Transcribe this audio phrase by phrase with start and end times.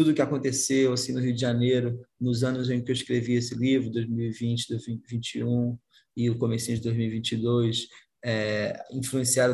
[0.00, 3.54] tudo que aconteceu assim no Rio de Janeiro nos anos em que eu escrevi esse
[3.54, 5.78] livro, 2020, 2021
[6.16, 7.86] e o começo de 2022,
[8.24, 8.82] é,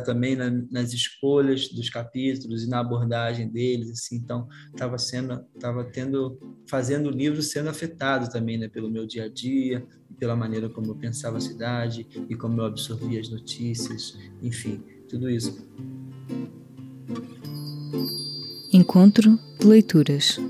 [0.04, 5.84] também na, nas escolhas dos capítulos e na abordagem deles assim então estava sendo estava
[5.84, 6.38] tendo
[6.68, 9.84] fazendo o livro sendo afetado também né, pelo meu dia a dia
[10.18, 15.30] pela maneira como eu pensava a cidade e como eu absorvia as notícias enfim tudo
[15.30, 15.56] isso
[18.72, 20.40] encontro de leituras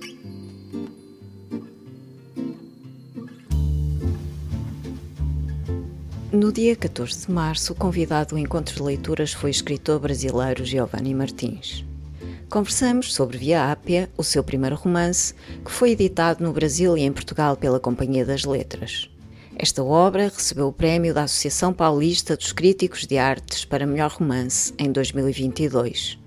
[6.33, 10.65] No dia 14 de março, o convidado do Encontro de Leituras foi o escritor brasileiro
[10.65, 11.85] Giovanni Martins.
[12.51, 17.13] Conversamos sobre Via Ápia, o seu primeiro romance, que foi editado no Brasil e em
[17.13, 19.11] Portugal pela Companhia das Letras.
[19.57, 24.75] Esta obra recebeu o prémio da Associação Paulista dos Críticos de Artes para melhor romance
[24.79, 26.26] em 2022.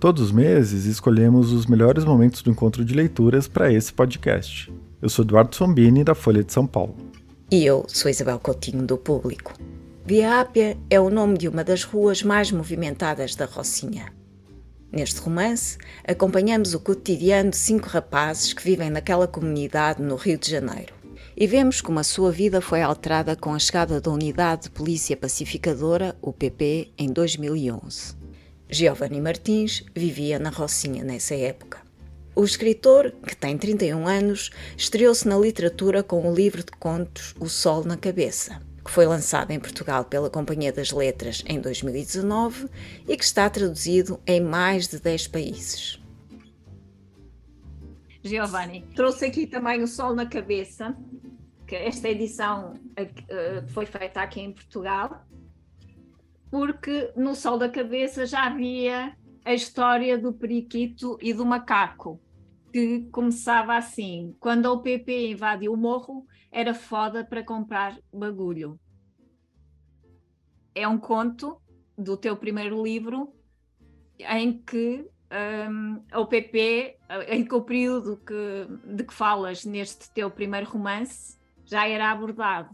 [0.00, 4.72] Todos os meses escolhemos os melhores momentos do encontro de leituras para esse podcast.
[5.02, 6.96] Eu sou Eduardo Sombini, da Folha de São Paulo.
[7.50, 9.52] E eu sou Isabel Coutinho, do Público.
[10.06, 14.10] Via Ápia é o nome de uma das ruas mais movimentadas da Rocinha.
[14.90, 15.76] Neste romance,
[16.08, 20.94] acompanhamos o cotidiano de cinco rapazes que vivem naquela comunidade no Rio de Janeiro
[21.36, 25.14] e vemos como a sua vida foi alterada com a chegada da Unidade de Polícia
[25.14, 28.19] Pacificadora, UPP, em 2011.
[28.70, 31.82] Giovanni Martins vivia na Rocinha nessa época.
[32.36, 37.48] O escritor, que tem 31 anos, estreou-se na literatura com o livro de contos O
[37.48, 42.68] Sol na Cabeça, que foi lançado em Portugal pela Companhia das Letras em 2019
[43.08, 46.00] e que está traduzido em mais de 10 países.
[48.22, 50.96] Giovanni, trouxe aqui também O Sol na Cabeça,
[51.66, 55.26] que esta edição uh, foi feita aqui em Portugal,
[56.50, 62.20] porque no Sol da Cabeça já havia a história do periquito e do macaco
[62.72, 68.78] que começava assim: quando a UPP invadiu o morro, era foda para comprar bagulho.
[70.74, 71.60] É um conto
[71.96, 73.32] do teu primeiro livro
[74.18, 75.08] em que
[75.70, 76.96] um, a UPP,
[77.28, 82.70] em que o período que, de que falas neste teu primeiro romance já era abordado.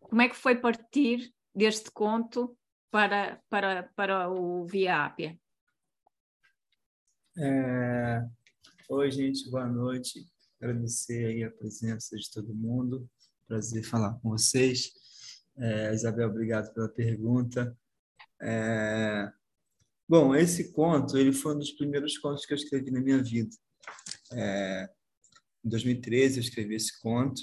[0.00, 2.56] Como é que foi partir deste conto
[2.90, 5.38] para, para, para o Via Ápia?
[7.38, 8.22] É,
[8.92, 10.26] Oi, gente, boa noite.
[10.60, 13.08] Agradecer aí a presença de todo mundo.
[13.46, 14.90] Prazer falar com vocês.
[15.56, 17.78] É, Isabel, obrigado pela pergunta.
[18.42, 19.30] É...
[20.08, 23.54] Bom, esse conto ele foi um dos primeiros contos que eu escrevi na minha vida.
[24.32, 24.90] É...
[25.64, 27.40] Em 2013 eu escrevi esse conto.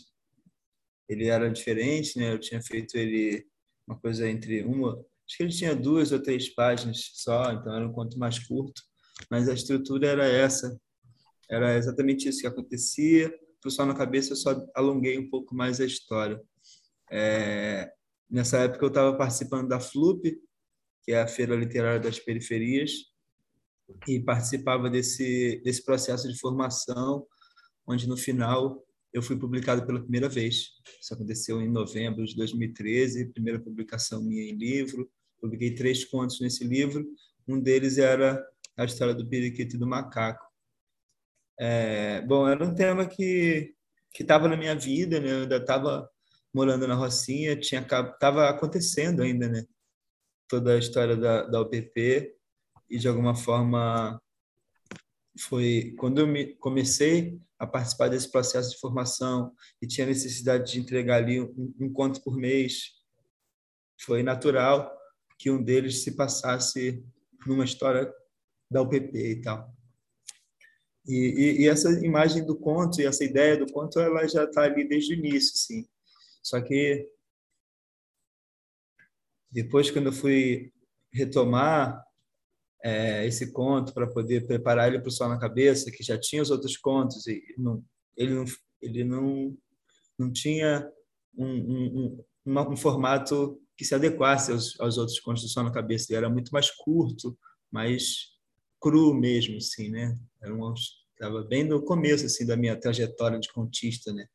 [1.08, 2.34] Ele era diferente, né?
[2.34, 3.48] Eu tinha feito ele
[3.88, 7.88] uma coisa entre uma, acho que ele tinha duas ou três páginas só, então era
[7.88, 8.82] um conto mais curto,
[9.30, 10.76] mas a estrutura era essa
[11.50, 13.34] era exatamente isso que acontecia.
[13.68, 16.42] Só na cabeça, eu só alonguei um pouco mais a história.
[17.12, 17.92] É,
[18.30, 20.40] nessa época, eu estava participando da FLUP,
[21.04, 22.92] que é a Feira Literária das Periferias,
[24.08, 27.26] e participava desse, desse processo de formação,
[27.86, 30.74] onde no final eu fui publicado pela primeira vez.
[31.02, 35.10] Isso aconteceu em novembro de 2013, primeira publicação minha em livro.
[35.40, 37.06] Publiquei três contos nesse livro.
[37.48, 38.44] Um deles era
[38.76, 40.46] a história do periquito e do macaco.
[41.60, 43.76] É, bom, era um tema que
[44.14, 45.32] que estava na minha vida, né?
[45.32, 46.10] Eu ainda estava
[46.52, 49.64] morando na Rocinha, tinha estava acontecendo ainda, né?
[50.48, 52.34] Toda a história da, da UPP
[52.90, 54.20] e de alguma forma
[55.40, 60.80] foi quando eu me, comecei a participar desse processo de formação e tinha necessidade de
[60.80, 62.94] entregar ali um, um conto por mês,
[64.00, 64.97] foi natural
[65.38, 67.04] que um deles se passasse
[67.46, 68.12] numa história
[68.70, 69.72] da UPP e tal.
[71.06, 74.64] E, e, e, essa imagem do conto e essa ideia do conto ela já está
[74.64, 75.88] ali desde o início, sim.
[76.44, 77.10] Só que
[79.50, 80.72] depois, quando eu fui
[81.14, 82.04] retomar
[82.84, 86.42] é, esse conto para poder preparar ele para o sol na cabeça, que já tinha
[86.42, 87.84] os outros contos e não,
[88.16, 88.46] ele não
[88.82, 89.58] ele não
[90.20, 90.88] não tinha
[91.36, 95.22] um, um, um, um formato que se adequasse aos, aos outros
[95.52, 96.16] sol na cabeça.
[96.16, 97.38] Era muito mais curto,
[97.72, 98.32] mais
[98.82, 100.18] cru mesmo, assim, né?
[100.42, 104.26] Era um, estava bem no começo assim da minha trajetória de contista, né?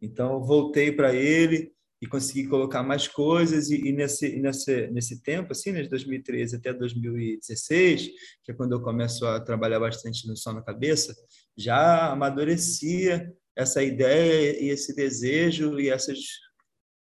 [0.00, 5.50] Então voltei para ele e consegui colocar mais coisas e, e, nesse nesse nesse tempo
[5.50, 8.10] assim, né, de 2013 até 2016,
[8.44, 11.14] que é quando eu começo a trabalhar bastante no som na cabeça,
[11.56, 16.18] já amadurecia essa ideia e esse desejo e essas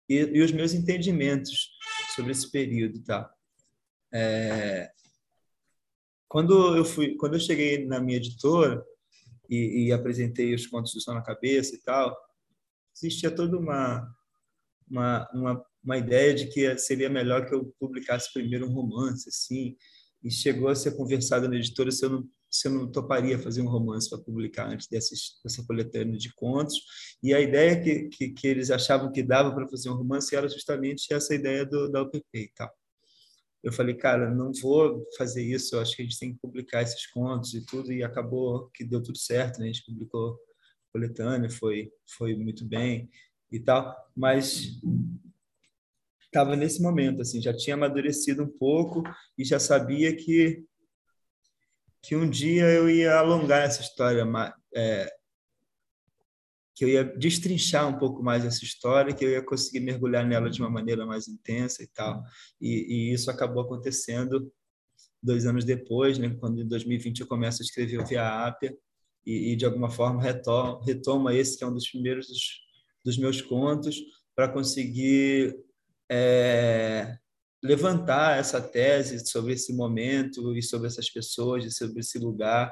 [0.07, 1.74] e, e os meus entendimentos
[2.15, 3.31] sobre esse período, tá?
[4.13, 4.91] É,
[6.27, 8.83] quando eu fui, quando eu cheguei na minha editora,
[9.49, 12.15] e, e apresentei os contos do Sol na Cabeça e tal,
[12.95, 14.07] existia toda uma,
[14.89, 19.75] uma, uma, uma ideia de que seria melhor que eu publicasse primeiro um romance, assim,
[20.23, 22.29] e chegou a ser conversado na editora se eu não,
[22.63, 25.13] eu não toparia fazer um romance para publicar antes dessa,
[25.43, 26.75] dessa coletânea de contos.
[27.21, 30.47] E a ideia que, que, que eles achavam que dava para fazer um romance era
[30.47, 32.71] justamente essa ideia do, da UPP e tal.
[33.63, 36.83] Eu falei, cara, não vou fazer isso, eu acho que a gente tem que publicar
[36.83, 39.65] esses contos e tudo, e acabou que deu tudo certo, né?
[39.65, 40.37] a gente publicou
[40.93, 43.09] coletânea, foi, foi muito bem
[43.51, 44.79] e tal, mas
[46.25, 49.01] estava nesse momento, assim, já tinha amadurecido um pouco
[49.37, 50.63] e já sabia que
[52.05, 54.23] que um dia eu ia alongar essa história,
[54.75, 55.11] é,
[56.75, 60.49] que eu ia destrinchar um pouco mais essa história, que eu ia conseguir mergulhar nela
[60.49, 62.21] de uma maneira mais intensa e tal.
[62.61, 64.51] E, e isso acabou acontecendo
[65.23, 68.77] dois anos depois, né, quando em 2020 eu começo a escrever o Via Ápia
[69.25, 72.59] e, e de alguma forma retoma, retoma esse que é um dos primeiros dos,
[73.03, 73.99] dos meus contos
[74.35, 75.57] para conseguir
[76.11, 77.17] é,
[77.65, 82.71] levantar essa tese sobre esse momento e sobre essas pessoas e sobre esse lugar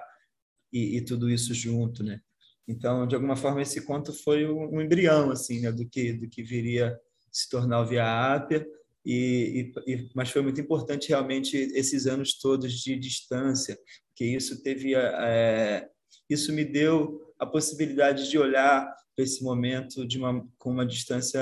[0.72, 2.20] e, e, tudo isso junto, né?
[2.68, 6.42] Então, de alguma forma, esse conto foi um, embrião assim, né, do que do que
[6.42, 6.98] viria
[7.32, 8.66] se tornar o Via Ápia.
[9.06, 13.78] E, e, mas foi muito importante realmente esses anos todos de distância,
[14.16, 15.90] que isso teve é,
[16.30, 18.86] isso me deu a possibilidade de olhar
[19.16, 21.42] para esse momento de uma com uma distância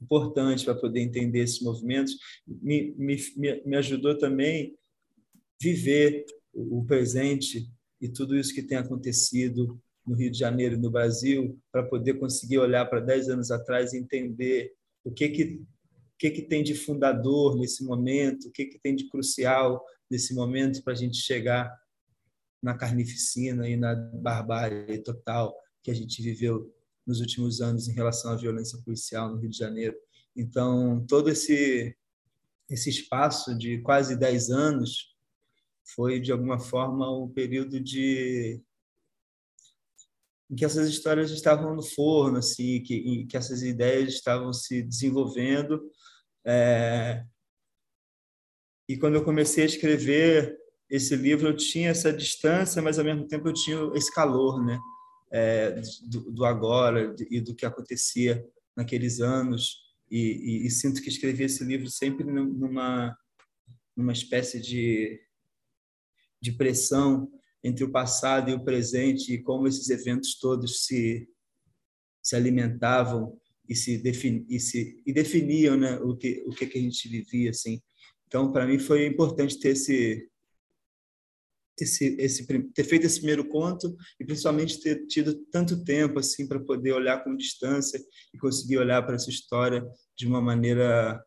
[0.00, 2.16] importante para poder entender esses movimentos,
[2.46, 3.16] me, me,
[3.64, 4.76] me ajudou também
[5.60, 7.68] viver o presente
[8.00, 12.14] e tudo isso que tem acontecido no Rio de Janeiro e no Brasil, para poder
[12.14, 14.72] conseguir olhar para 10 anos atrás e entender
[15.04, 18.96] o que que, o que, que tem de fundador nesse momento, o que, que tem
[18.96, 21.70] de crucial nesse momento para a gente chegar
[22.62, 26.74] na carnificina e na barbárie total que a gente viveu
[27.08, 29.96] nos últimos anos em relação à violência policial no Rio de Janeiro.
[30.36, 31.96] Então, todo esse
[32.68, 35.16] esse espaço de quase 10 anos
[35.94, 38.62] foi de alguma forma um período de
[40.50, 45.90] em que essas histórias estavam no forno, assim, que, que essas ideias estavam se desenvolvendo.
[46.46, 47.24] É...
[48.88, 50.58] E quando eu comecei a escrever
[50.88, 54.78] esse livro, eu tinha essa distância, mas ao mesmo tempo eu tinha esse calor, né?
[55.30, 58.44] É, do, do, agora e do que acontecia
[58.76, 59.88] naqueles anos.
[60.10, 63.16] E, e, e, sinto que escrevi esse livro sempre numa
[63.94, 65.20] numa espécie de
[66.40, 67.30] de pressão
[67.62, 71.28] entre o passado e o presente e como esses eventos todos se
[72.22, 73.38] se alimentavam
[73.68, 77.08] e se, defini, e, se e definiam né, o que o que, que a gente
[77.08, 77.82] vivia assim.
[78.26, 80.30] Então para mim foi importante ter esse
[81.84, 86.92] esse, ter feito esse primeiro conto e principalmente ter tido tanto tempo assim para poder
[86.92, 88.00] olhar com distância
[88.32, 89.86] e conseguir olhar para essa história
[90.16, 91.22] de uma maneira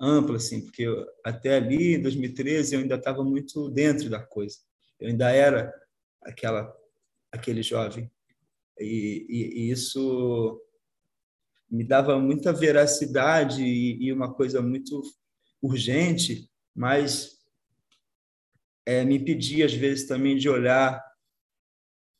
[0.00, 4.56] ampla assim porque eu, até ali em 2013 eu ainda estava muito dentro da coisa.
[5.00, 5.72] Eu ainda era
[6.22, 6.72] aquela
[7.32, 8.10] aquele jovem.
[8.78, 10.60] E, e, e isso
[11.70, 15.02] me dava muita veracidade e, e uma coisa muito
[15.62, 17.38] urgente mas
[18.86, 21.02] é, me impedia, às vezes, também de olhar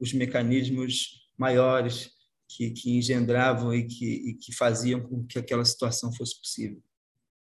[0.01, 2.11] os mecanismos maiores
[2.49, 6.83] que, que engendravam e que, e que faziam com que aquela situação fosse possível.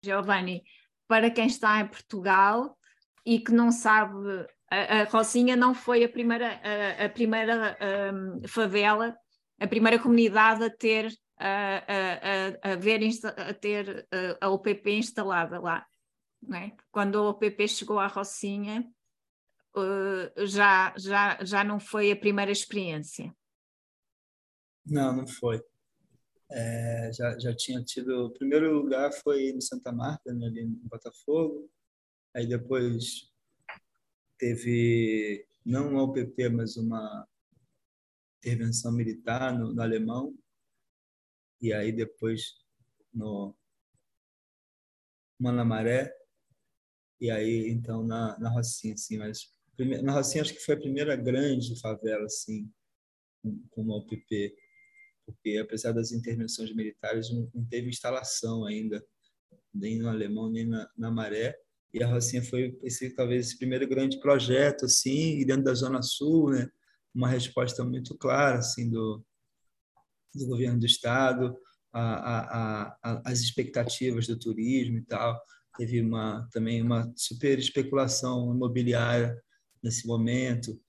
[0.03, 0.63] Giovanni,
[1.07, 2.77] para quem está em Portugal
[3.25, 4.15] e que não sabe,
[4.69, 7.77] a, a Rocinha não foi a primeira, a, a primeira
[8.13, 9.15] um, favela,
[9.59, 11.83] a primeira comunidade a ter a,
[12.63, 13.01] a, a, ver,
[13.37, 14.07] a ter
[14.39, 15.85] a OPP instalada lá.
[16.53, 16.71] É?
[16.91, 18.85] Quando a OPP chegou à Rocinha,
[19.75, 23.33] uh, já, já, já não foi a primeira experiência?
[24.85, 25.63] Não, não foi.
[26.51, 28.27] É, já, já tinha tido.
[28.27, 31.69] O primeiro lugar foi no Santa Marta, né, ali em Botafogo.
[32.35, 33.31] Aí depois
[34.37, 37.27] teve, não uma UPP, mas uma
[38.39, 40.35] intervenção militar no, no Alemão.
[41.61, 42.63] E aí depois
[43.13, 43.55] no
[45.39, 46.13] Manamaré.
[47.19, 51.15] E aí, então, na, na Rocinha, assim, mas na Rocinha acho que foi a primeira
[51.15, 52.69] grande favela assim
[53.71, 54.55] com uma UPP,
[55.25, 59.03] porque apesar das intervenções militares não, não teve instalação ainda
[59.73, 61.55] nem no Alemão nem na, na Maré.
[61.93, 66.01] E a Rocinha foi esse talvez esse primeiro grande projeto assim e dentro da zona
[66.01, 66.67] sul né
[67.13, 69.23] uma resposta muito clara assim do
[70.33, 71.55] do governo do estado
[71.93, 75.39] a, a, a, as expectativas do turismo e tal.
[75.77, 79.39] Teve uma também uma super especulação imobiliária
[79.83, 80.79] nesse momento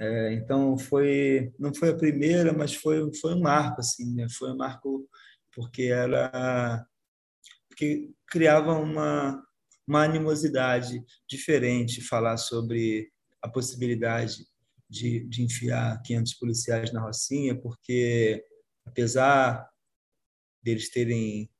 [0.00, 4.26] É, então foi não foi a primeira, mas foi foi um marco assim, né?
[4.38, 5.08] Foi um marco
[5.54, 6.86] porque era
[7.68, 9.42] porque criava uma
[9.86, 13.10] uma animosidade diferente falar sobre
[13.42, 14.46] a possibilidade
[14.88, 18.44] de, de enfiar 500 policiais na Rocinha, porque
[18.86, 19.68] apesar
[20.62, 21.50] deles terem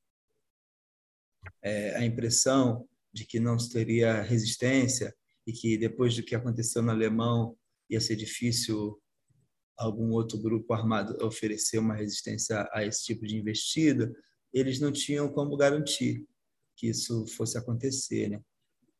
[1.62, 5.14] é, a impressão de que não teria resistência
[5.48, 7.56] e que depois do que aconteceu no Alemão
[7.88, 9.00] ia ser difícil
[9.78, 14.12] algum outro grupo armado oferecer uma resistência a esse tipo de investida,
[14.52, 16.26] eles não tinham como garantir
[16.76, 18.42] que isso fosse acontecer, né?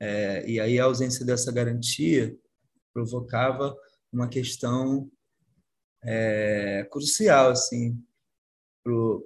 [0.00, 2.35] É, e aí a ausência dessa garantia
[2.95, 3.76] provocava
[4.11, 5.11] uma questão
[6.02, 8.00] é, crucial assim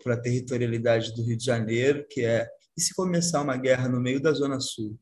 [0.02, 4.00] para a territorialidade do Rio de Janeiro, que é e se começar uma guerra no
[4.00, 4.98] meio da Zona Sul?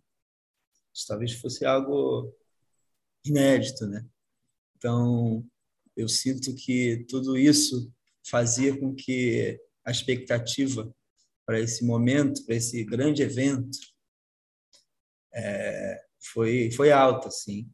[0.94, 2.35] Isso talvez fosse algo
[3.25, 4.04] inédito, né?
[4.76, 5.47] Então,
[5.97, 7.92] eu sinto que tudo isso
[8.25, 10.92] fazia com que a expectativa
[11.44, 13.78] para esse momento, para esse grande evento,
[15.32, 17.68] é, foi, foi alta, assim.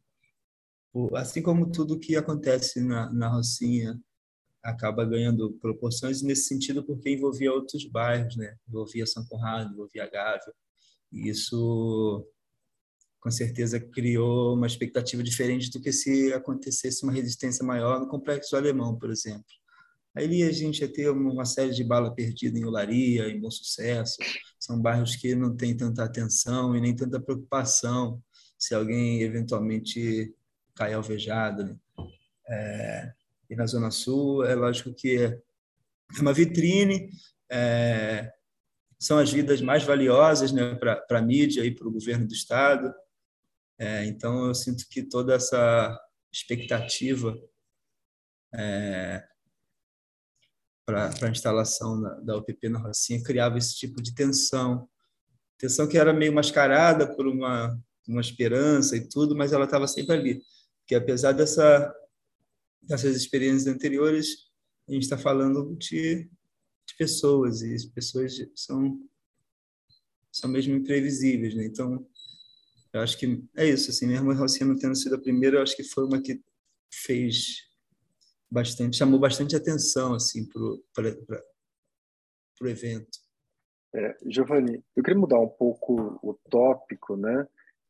[1.14, 4.00] Assim como tudo que acontece na, na Rocinha
[4.62, 8.56] acaba ganhando proporções nesse sentido porque envolvia outros bairros, né?
[8.68, 10.52] Envolvia São Conrado, envolvia Gávea.
[11.12, 12.26] E isso
[13.26, 18.54] com certeza criou uma expectativa diferente do que se acontecesse uma resistência maior no complexo
[18.54, 19.42] alemão, por exemplo.
[20.14, 24.18] Aí a gente ia ter uma série de bala perdida em Olaria, em Bom Sucesso.
[24.60, 28.22] São bairros que não têm tanta atenção e nem tanta preocupação
[28.56, 30.32] se alguém eventualmente
[30.72, 31.64] cai alvejado.
[31.64, 31.76] Né?
[32.48, 33.12] É,
[33.50, 35.42] e na Zona Sul, é lógico que é
[36.20, 37.10] uma vitrine,
[37.50, 38.32] é,
[39.00, 42.94] são as vidas mais valiosas né, para a mídia e para o governo do Estado.
[43.78, 45.98] É, então, eu sinto que toda essa
[46.32, 47.36] expectativa
[48.54, 49.22] é,
[50.86, 54.88] para a instalação da, da UPP na Rocinha criava esse tipo de tensão.
[55.58, 57.78] Tensão que era meio mascarada por uma,
[58.08, 60.42] uma esperança e tudo, mas ela estava sempre ali.
[60.86, 61.92] Que apesar dessa
[62.86, 64.46] dessas experiências anteriores,
[64.88, 69.00] a gente está falando de, de, pessoas, e as pessoas são,
[70.30, 71.54] são mesmo imprevisíveis.
[71.54, 71.64] Né?
[71.64, 72.06] Então,
[72.96, 73.90] eu acho que é isso.
[73.90, 76.40] Assim, mesmo a Rocinha não tendo sido a primeira, eu acho que foi uma que
[76.92, 77.66] fez
[78.50, 80.48] bastante, chamou bastante atenção assim,
[80.94, 81.42] para
[82.62, 83.18] o evento.
[83.94, 87.46] É, Giovanni, eu queria mudar um pouco o tópico, né?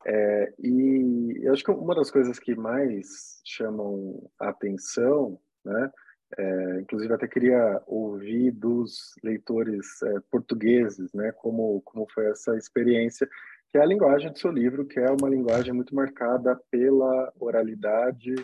[0.07, 5.91] É, e eu acho que uma das coisas que mais chamam a atenção, né,
[6.39, 13.29] é, inclusive até queria ouvir dos leitores é, portugueses, né, como como foi essa experiência,
[13.71, 18.35] que é a linguagem do seu livro, que é uma linguagem muito marcada pela oralidade,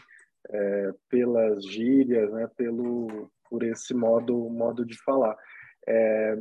[0.50, 5.36] é, pelas gírias, né, pelo por esse modo modo de falar.
[5.86, 6.38] É,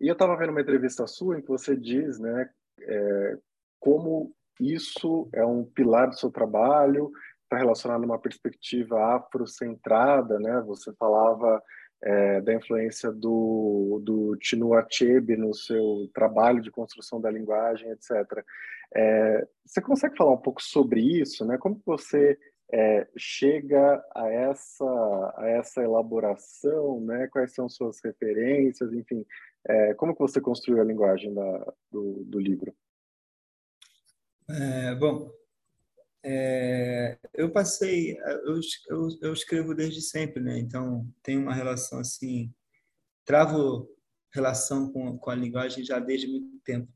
[0.00, 2.48] e eu estava vendo uma entrevista sua em que você diz, né,
[2.80, 3.38] é,
[3.78, 7.10] como isso é um pilar do seu trabalho,
[7.46, 10.60] está relacionado a uma perspectiva afrocentrada, né?
[10.66, 11.62] Você falava
[12.02, 18.44] é, da influência do, do Chinua Achebe no seu trabalho de construção da linguagem, etc.
[18.94, 21.58] É, você consegue falar um pouco sobre isso, né?
[21.58, 22.38] Como você
[22.72, 27.28] é, chega a essa, a essa elaboração, né?
[27.28, 29.24] Quais são suas referências, enfim,
[29.68, 32.74] é, como que você construiu a linguagem da, do, do livro?
[34.48, 35.32] É, bom,
[36.24, 40.58] é, eu passei, eu, eu, eu, escrevo desde sempre, né?
[40.58, 42.52] Então tenho uma relação assim,
[43.24, 43.88] travo
[44.32, 46.92] relação com, com a linguagem já desde muito tempo.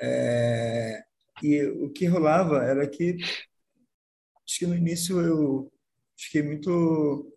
[0.00, 1.02] É,
[1.42, 5.72] e o que rolava era que acho que no início eu
[6.16, 7.32] fiquei muito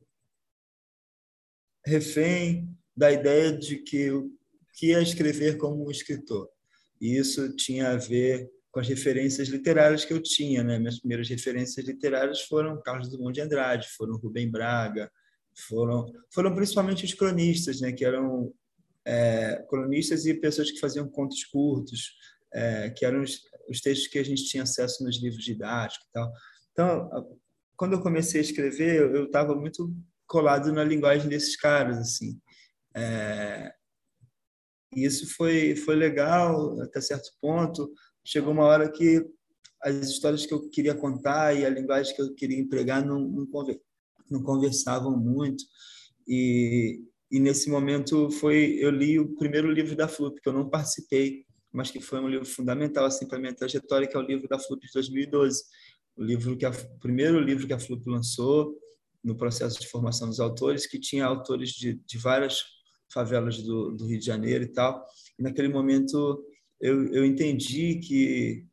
[1.85, 4.31] refém da ideia de que eu
[4.81, 6.49] ia escrever como um escritor.
[6.99, 10.61] E isso tinha a ver com as referências literárias que eu tinha.
[10.61, 10.77] Né?
[10.77, 15.09] Minhas primeiras referências literárias foram Carlos Drummond de Andrade, foram Rubem Braga,
[15.69, 17.93] foram, foram principalmente os cronistas, né?
[17.93, 18.53] que eram
[19.05, 22.17] é, cronistas e pessoas que faziam contos curtos,
[22.53, 26.11] é, que eram os, os, textos que a gente tinha acesso nos livros didáticos e
[26.11, 26.33] tal.
[26.73, 27.29] Então,
[27.77, 29.95] quando eu comecei a escrever, eu estava muito
[30.27, 32.37] colado na linguagem desses caras, assim.
[32.93, 33.73] É,
[34.93, 37.89] e isso foi, foi legal até certo ponto,
[38.25, 39.23] chegou uma hora que
[39.81, 43.47] as histórias que eu queria contar e a linguagem que eu queria empregar não, não,
[44.31, 45.63] não conversavam muito.
[46.27, 50.67] E, e nesse momento foi eu li o primeiro livro da Flup, que eu não
[50.67, 54.47] participei, mas que foi um livro fundamental assim para minha trajetória, que é o livro
[54.47, 55.63] da Flup de 2012.
[56.17, 58.75] O livro que a, o primeiro livro que a Flup lançou
[59.23, 62.63] no processo de formação dos autores, que tinha autores de, de várias
[63.11, 65.05] favelas do, do Rio de Janeiro e tal.
[65.37, 66.43] E naquele momento
[66.85, 68.65] eu, eu entendi que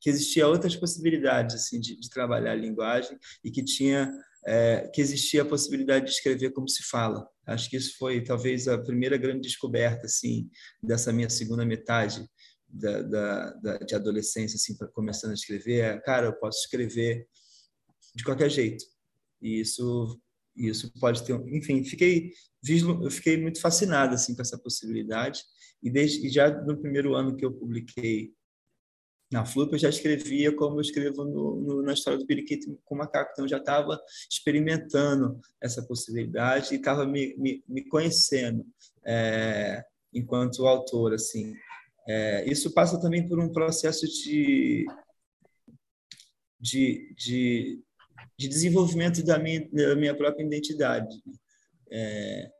[0.00, 4.12] que existia outras possibilidades assim de, de trabalhar a linguagem e que tinha
[4.46, 7.26] é, que existia a possibilidade de escrever como se fala.
[7.46, 10.50] Acho que isso foi talvez a primeira grande descoberta assim
[10.82, 12.28] dessa minha segunda metade
[12.68, 15.80] da, da, da de adolescência assim para começando a escrever.
[15.80, 17.26] É, cara, eu posso escrever
[18.14, 18.84] de qualquer jeito.
[19.40, 20.20] E isso
[20.54, 22.30] isso pode ter, enfim, fiquei
[23.02, 25.42] eu fiquei muito fascinado assim com essa possibilidade
[25.84, 28.32] e desde e já no primeiro ano que eu publiquei
[29.30, 32.94] na Flup eu já escrevia como eu escrevo no, no, na história do periquito com
[32.94, 34.00] o macaco, então eu já estava
[34.30, 38.64] experimentando essa possibilidade e estava me, me, me, conhecendo
[39.04, 41.54] é, enquanto autor, assim.
[42.06, 44.86] É, isso passa também por um processo de,
[46.60, 47.82] de, de,
[48.38, 51.16] de desenvolvimento da minha, da minha própria identidade.
[51.90, 52.50] É,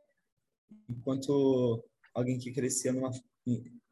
[0.89, 1.83] enquanto
[2.15, 3.11] alguém que crescia numa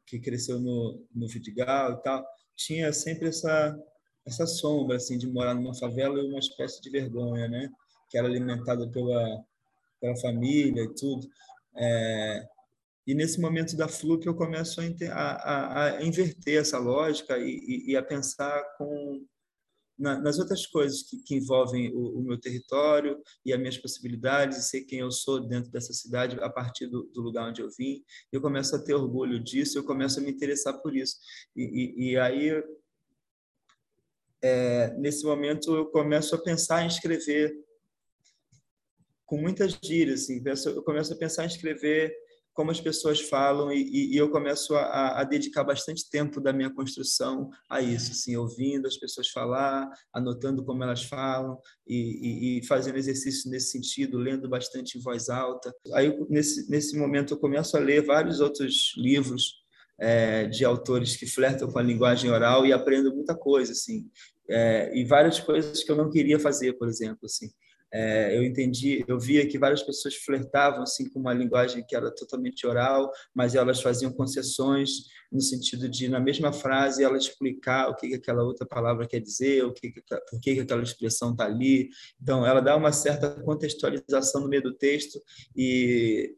[0.06, 2.26] que cresceu no, no Vidigal e tal,
[2.56, 3.78] tinha sempre essa
[4.26, 7.70] essa sombra assim de morar numa favela e uma espécie de vergonha, né?
[8.10, 9.44] Que era alimentada pela
[10.00, 11.28] pela família e tudo.
[11.76, 12.48] É,
[13.06, 17.92] e nesse momento da Flup eu começo a, a, a inverter essa lógica e, e,
[17.92, 19.24] e a pensar com
[19.98, 24.58] na, nas outras coisas que, que envolvem o, o, meu território e as minhas possibilidades,
[24.58, 27.68] e ser quem eu sou dentro dessa cidade a partir do, do lugar onde eu
[27.76, 28.04] vim.
[28.32, 31.16] Eu começo a ter orgulho disso, eu começo a me interessar por isso.
[31.54, 32.62] E, e, e aí,
[34.42, 37.54] é, nesse momento, eu começo a pensar em escrever
[39.24, 42.14] com muitas gírias, assim, eu começo a pensar em escrever
[42.54, 46.72] como as pessoas falam e, e eu começo a, a, dedicar bastante tempo da minha
[46.72, 52.66] construção a isso, assim, ouvindo as pessoas falar, anotando como elas falam e, e, e
[52.66, 55.74] fazendo exercício nesse sentido, lendo bastante em voz alta.
[55.92, 59.64] Aí nesse nesse momento eu começo a ler vários outros livros
[59.98, 64.08] é, de autores que flertam com a linguagem oral e aprendo muita coisa, assim,
[64.48, 67.50] é, e várias coisas que eu não queria fazer, por exemplo, assim.
[67.96, 72.10] É, eu entendi, eu via que várias pessoas flertavam assim com uma linguagem que era
[72.10, 77.94] totalmente oral, mas elas faziam concessões no sentido de na mesma frase ela explicar o
[77.94, 81.30] que, que aquela outra palavra quer dizer, o que, que por que, que aquela expressão
[81.30, 81.88] está ali.
[82.20, 85.22] Então, ela dá uma certa contextualização no meio do texto
[85.56, 86.34] e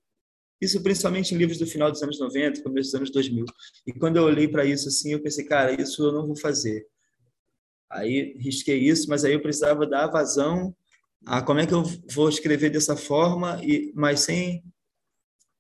[0.61, 3.47] isso principalmente em livros do final dos anos 90, começo dos anos 2000.
[3.87, 6.87] E quando eu olhei para isso assim, eu pensei, cara, isso eu não vou fazer.
[7.91, 10.77] Aí risquei isso, mas aí eu precisava dar vazão
[11.25, 14.63] ah, como é que eu vou escrever dessa forma, e, mas sem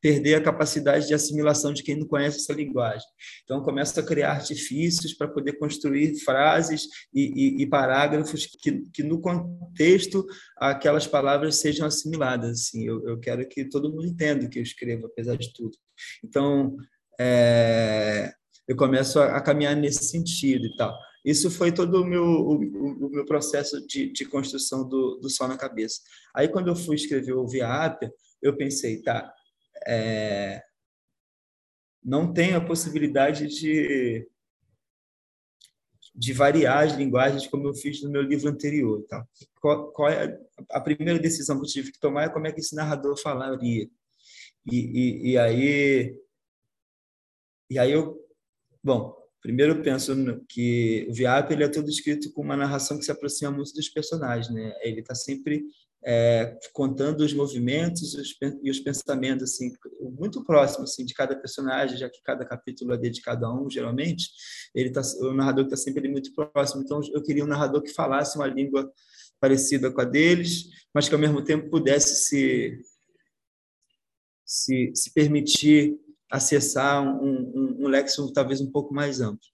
[0.07, 3.07] perder a capacidade de assimilação de quem não conhece essa linguagem.
[3.42, 9.03] Então, começo a criar artifícios para poder construir frases e, e, e parágrafos que, que,
[9.03, 10.25] no contexto,
[10.59, 12.51] aquelas palavras sejam assimiladas.
[12.51, 15.77] Assim, eu, eu quero que todo mundo entenda o que eu escrevo, apesar de tudo.
[16.23, 16.77] Então,
[17.19, 18.33] é,
[18.69, 20.97] eu começo a, a caminhar nesse sentido e tal.
[21.27, 25.49] Isso foi todo o meu, o, o meu processo de, de construção do, do Sol
[25.49, 26.01] na Cabeça.
[26.33, 29.35] Aí, quando eu fui escrever o Via Ápia, eu pensei, tá,
[29.85, 30.62] é,
[32.01, 34.25] não tem a possibilidade de,
[36.15, 39.03] de variar as linguagens como eu fiz no meu livro anterior.
[39.09, 39.27] Tá?
[39.61, 40.39] Qual, qual é
[40.71, 43.91] a primeira decisão que eu tive que tomar é como é que esse narrador falaria.
[44.65, 46.17] E, e, e aí,
[47.69, 48.17] e aí eu,
[48.81, 50.12] bom, Primeiro, eu penso
[50.48, 53.88] que o Viap ele é todo escrito com uma narração que se aproxima muito dos
[53.88, 54.74] personagens, né?
[54.82, 55.64] Ele está sempre
[56.04, 59.70] é, contando os movimentos os, e os pensamentos assim
[60.18, 64.30] muito próximos assim de cada personagem, já que cada capítulo é dedicado a um, geralmente.
[64.74, 66.82] Ele tá, o narrador está sempre muito próximo.
[66.82, 68.92] Então, eu queria um narrador que falasse uma língua
[69.38, 72.80] parecida com a deles, mas que ao mesmo tempo pudesse se
[74.44, 79.46] se, se permitir acessar um, um, um léxico talvez um pouco mais amplo.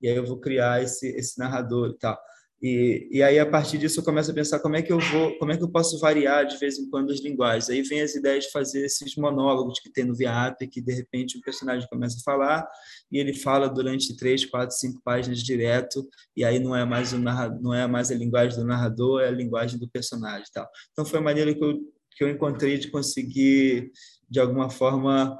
[0.00, 2.18] E aí eu vou criar esse, esse narrador e tal.
[2.62, 5.36] E, e aí, a partir disso, eu começo a pensar como é que eu vou,
[5.36, 7.68] como é que eu posso variar de vez em quando as linguagens.
[7.68, 11.36] Aí vem as ideias de fazer esses monólogos que tem no ViaApp, que de repente
[11.36, 12.66] o personagem começa a falar
[13.12, 17.18] e ele fala durante três, quatro, cinco páginas direto, e aí não é mais o
[17.18, 20.66] não é mais a linguagem do narrador, é a linguagem do personagem, tal.
[20.92, 21.80] Então foi a maneira que eu
[22.16, 23.90] que eu encontrei de conseguir
[24.30, 25.36] de alguma forma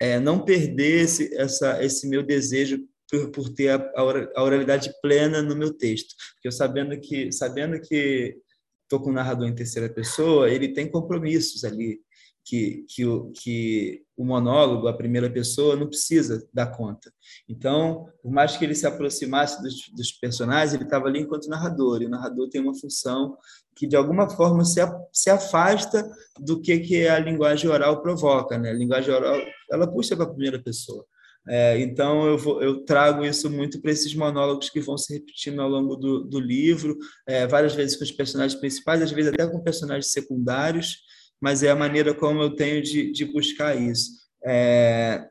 [0.00, 3.92] é, não perder esse, essa, esse meu desejo por, por ter a,
[4.34, 6.14] a, oralidade plena no meu texto.
[6.32, 8.38] Porque eu sabendo que sabendo que
[8.84, 12.00] estou com o narrador em terceira pessoa, ele tem compromissos ali
[12.44, 17.10] que, que, que o monólogo, a primeira pessoa, não precisa dar conta.
[17.48, 22.02] Então, por mais que ele se aproximasse dos, dos personagens, ele estava ali enquanto narrador,
[22.02, 23.38] e o narrador tem uma função
[23.74, 24.80] que, de alguma forma, se,
[25.10, 26.06] se afasta
[26.38, 28.58] do que, que a linguagem oral provoca.
[28.58, 28.68] Né?
[28.68, 29.40] A linguagem oral
[29.72, 31.02] ela puxa para a primeira pessoa.
[31.48, 35.62] É, então, eu, vou, eu, trago isso muito para esses monólogos que vão se repetindo
[35.62, 36.94] ao longo do, do livro,
[37.26, 40.98] é, várias vezes com os personagens principais, às vezes até com personagens secundários,
[41.40, 44.20] mas é a maneira como eu tenho de, de buscar isso.
[44.44, 45.28] É,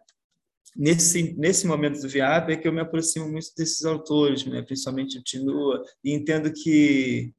[0.75, 4.61] nesse, nesse momento do VIAP é que eu me aproximo muito desses autores, né?
[4.61, 7.33] principalmente o Tinua, e entendo que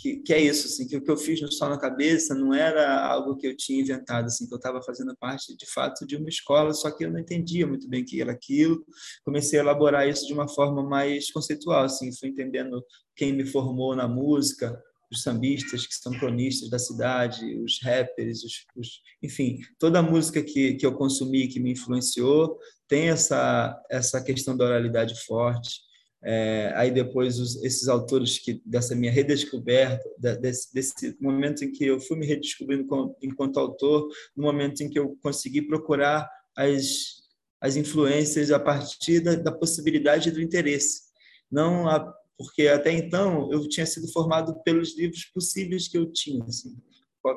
[0.00, 2.54] que, que, é isso, assim, que o que eu fiz no Sol na Cabeça não
[2.54, 6.16] era algo que eu tinha inventado, assim, que eu estava fazendo parte, de fato, de
[6.16, 8.84] uma escola, só que eu não entendia muito bem o que era aquilo.
[9.24, 12.80] Comecei a elaborar isso de uma forma mais conceitual, assim, fui entendendo
[13.16, 18.66] quem me formou na música, os sambistas que são cronistas da cidade, os rappers, os,
[18.76, 24.22] os, enfim, toda a música que, que eu consumi que me influenciou tem essa essa
[24.22, 25.80] questão da oralidade forte.
[26.22, 30.04] É, aí depois os, esses autores que dessa minha redescoberta,
[30.40, 34.90] desse, desse, momento em que eu fui me redescobrindo com, enquanto autor, no momento em
[34.90, 37.18] que eu consegui procurar as
[37.60, 41.02] as influências a partir da, da possibilidade do interesse,
[41.50, 46.44] não a, porque até então eu tinha sido formado pelos livros possíveis que eu tinha,
[46.44, 46.76] assim.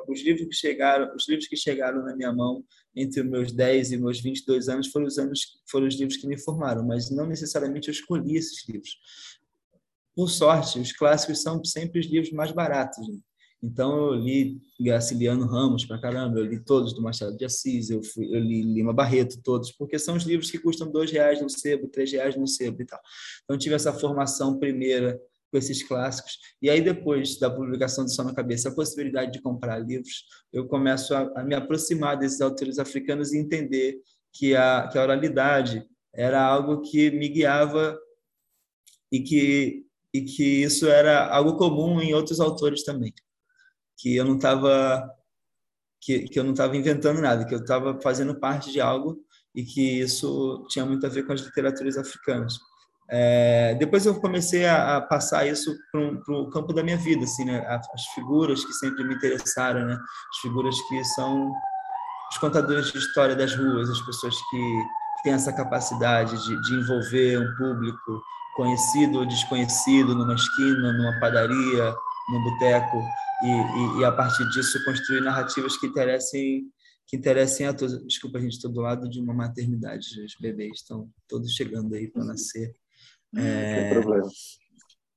[0.08, 3.92] Os livros que chegaram, os livros que chegaram na minha mão entre os meus 10
[3.92, 7.26] e meus 22 anos foram os anos foram os livros que me formaram, mas não
[7.26, 8.96] necessariamente eu escolhi esses livros.
[10.14, 13.06] Por sorte, os clássicos são sempre os livros mais baratos.
[13.08, 13.18] Né?
[13.62, 18.02] Então eu li Graciliano Ramos para caramba, eu li todos do Machado de Assis, eu,
[18.02, 21.48] fui, eu li Lima Barreto todos, porque são os livros que custam dois reais no
[21.48, 23.00] sebo, três reais no sebo e tal.
[23.44, 25.20] Então tive essa formação primeira
[25.50, 29.40] com esses clássicos e aí depois da publicação de Só na Cabeça, a possibilidade de
[29.40, 34.00] comprar livros, eu começo a, a me aproximar desses autores africanos e entender
[34.32, 37.96] que a, que a oralidade era algo que me guiava
[39.12, 43.14] e que e que isso era algo comum em outros autores também
[44.02, 45.08] que eu não estava
[46.00, 49.16] que, que eu não estava inventando nada, que eu estava fazendo parte de algo
[49.54, 52.58] e que isso tinha muito a ver com as literaturas africanas.
[53.08, 57.44] É, depois eu comecei a, a passar isso para o campo da minha vida, assim,
[57.44, 57.64] né?
[57.68, 59.94] As figuras que sempre me interessaram, né?
[59.94, 61.52] As figuras que são
[62.30, 64.82] os contadores de história das ruas, as pessoas que
[65.22, 68.22] têm essa capacidade de, de envolver um público
[68.56, 71.94] conhecido ou desconhecido numa esquina, numa padaria,
[72.30, 73.02] num boteco,
[73.42, 76.70] e, e, e, a partir disso construir narrativas que interessem
[77.06, 78.02] que interessem a todos.
[78.06, 82.08] Desculpa, a gente está do lado de uma maternidade, os bebês estão todos chegando aí
[82.08, 82.74] para nascer.
[83.36, 84.30] É, Sem problema.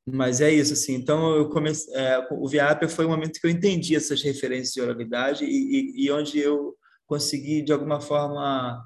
[0.07, 0.93] Mas é isso, assim.
[0.93, 4.81] Então, eu comecei, é, o Viapia foi o momento que eu entendi essas referências de
[4.81, 6.75] oralidade e, e, e onde eu
[7.07, 8.83] consegui, de alguma forma,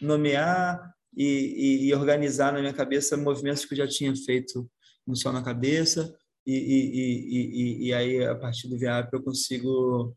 [0.00, 4.68] nomear e, e, organizar na minha cabeça movimentos que eu já tinha feito
[5.06, 6.14] no Sol na Cabeça,
[6.46, 10.16] e, e, e, e, aí, a partir do VIAP, eu consigo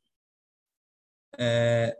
[1.37, 1.95] é,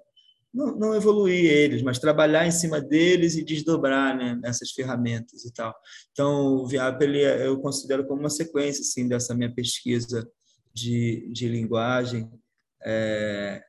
[0.54, 5.54] não, não, evoluir eles, mas trabalhar em cima deles e desdobrar né, essas ferramentas e
[5.54, 5.76] tal.
[6.12, 10.26] Então, o VIAP ele, é, eu considero como uma sequência assim, dessa minha pesquisa
[10.74, 12.32] de, de linguagem.
[12.84, 13.62] É,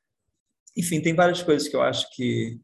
[0.77, 2.61] enfim, tem várias coisas que eu acho que,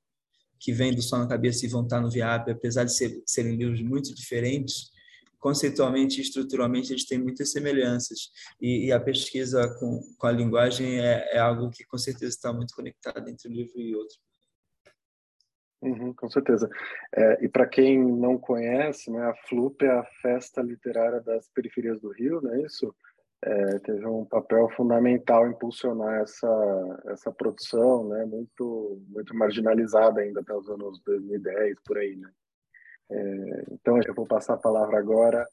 [0.61, 3.57] que vêm do som na cabeça e vão estar no VIAP, apesar de ser, serem
[3.57, 4.92] livros muito diferentes,
[5.43, 11.01] conceitualmente e estruturalmente eles têm muitas semelhanças e, e a pesquisa com, com a linguagem
[11.01, 14.17] é, é, algo que com certeza está muito conectado entre um livro e outro.
[15.83, 16.71] Uhum, com certeza.
[17.13, 22.01] É, e para quem não conhece, né, a FLUP é a Festa Literária das Periferias
[22.01, 22.95] do Rio, não é isso?
[23.45, 30.55] É, teve um papel fundamental impulsionar essa essa produção, né, muito muito marginalizada ainda até
[30.55, 32.31] os anos 2010 por aí, né?
[33.11, 35.47] É, então, eu vou passar a palavra agora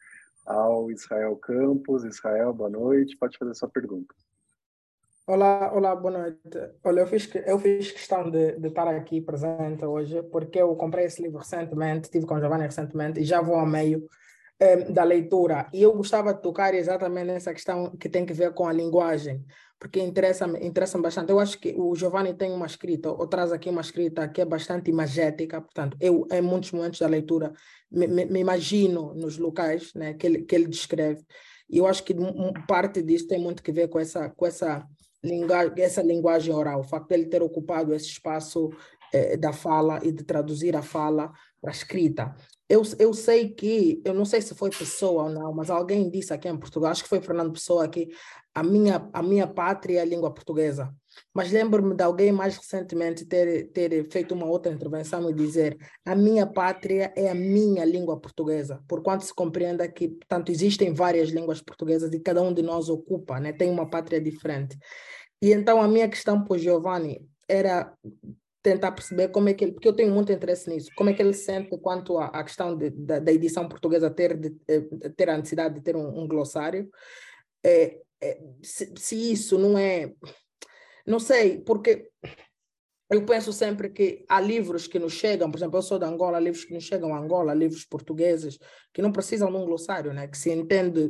[0.45, 2.03] ao Israel Campos.
[2.03, 3.17] Israel, boa noite.
[3.17, 4.13] Pode fazer sua pergunta.
[5.27, 6.39] Olá, olá, boa noite.
[6.83, 11.05] Olha, eu fiz, eu fiz questão de, de estar aqui presente hoje porque eu comprei
[11.05, 14.09] esse livro recentemente, estive com a Giovanni recentemente e já vou ao meio
[14.91, 15.67] da leitura.
[15.73, 19.45] E eu gostava de tocar exatamente nessa questão que tem que ver com a linguagem
[19.79, 21.31] porque interessa-me interessa bastante.
[21.31, 24.45] Eu acho que o Giovanni tem uma escrita, ou traz aqui uma escrita que é
[24.45, 27.53] bastante imagética, portanto, eu, em muitos momentos da leitura,
[27.89, 31.25] me, me, me imagino nos locais né, que, ele, que ele descreve.
[31.69, 32.13] E eu acho que
[32.67, 34.85] parte disso tem muito que ver com essa, com essa,
[35.23, 38.69] linguagem, essa linguagem oral, o facto de ele ter ocupado esse espaço
[39.13, 42.35] eh, da fala e de traduzir a fala para a escrita.
[42.69, 46.31] Eu, eu sei que, eu não sei se foi Pessoa ou não, mas alguém disse
[46.31, 48.09] aqui em Portugal, acho que foi Fernando Pessoa aqui,
[48.53, 50.93] a minha, a minha pátria é a língua portuguesa.
[51.33, 56.15] Mas lembro-me de alguém mais recentemente ter, ter feito uma outra intervenção e dizer a
[56.15, 61.29] minha pátria é a minha língua portuguesa, por quanto se compreenda que, portanto, existem várias
[61.29, 63.51] línguas portuguesas e cada um de nós ocupa, né?
[63.51, 64.77] tem uma pátria diferente.
[65.41, 67.91] E então a minha questão para o Giovanni era
[68.61, 71.21] tentar perceber como é que ele, porque eu tenho muito interesse nisso, como é que
[71.21, 75.29] ele sente quanto à, à questão de, da, da, edição portuguesa ter, de, eh, ter
[75.29, 76.89] a necessidade de ter um, um glossário,
[77.63, 80.11] é, é, se, se, isso não é,
[81.05, 82.09] não sei, porque
[83.09, 86.39] eu penso sempre que há livros que nos chegam, por exemplo, eu sou de Angola,
[86.39, 88.59] livros que nos chegam a Angola, livros portugueses,
[88.93, 90.27] que não precisam de um glossário, né?
[90.27, 91.09] que se entende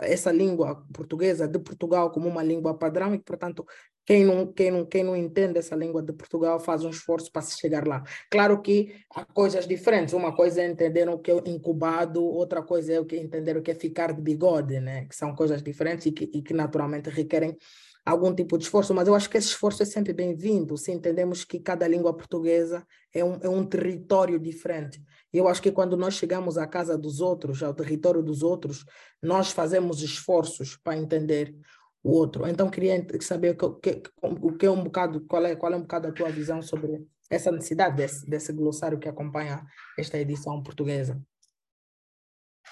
[0.00, 3.64] essa língua portuguesa de Portugal como uma língua padrão e que, portanto,
[4.04, 7.40] quem não, quem, não, quem não entende essa língua de Portugal faz um esforço para
[7.40, 8.02] se chegar lá.
[8.30, 10.12] Claro que há coisas diferentes.
[10.12, 13.62] Uma coisa é entender o que é incubado, outra coisa é o que entender o
[13.62, 15.06] que é ficar de bigode, né?
[15.06, 17.56] que são coisas diferentes e que, e que naturalmente requerem
[18.04, 21.44] algum tipo de esforço, mas eu acho que esse esforço é sempre bem-vindo, se entendemos
[21.44, 25.02] que cada língua portuguesa é um, é um território diferente.
[25.32, 28.84] Eu acho que quando nós chegamos à casa dos outros, ao território dos outros,
[29.22, 31.54] nós fazemos esforços para entender
[32.02, 32.46] o outro.
[32.46, 35.82] Então, queria saber o que, o que é um bocado, qual é, qual é um
[35.82, 39.64] bocado a tua visão sobre essa necessidade desse, desse glossário que acompanha
[39.98, 41.20] esta edição portuguesa.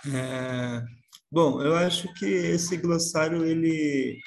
[0.07, 0.83] É,
[1.31, 4.19] bom, eu acho que esse glossário ele,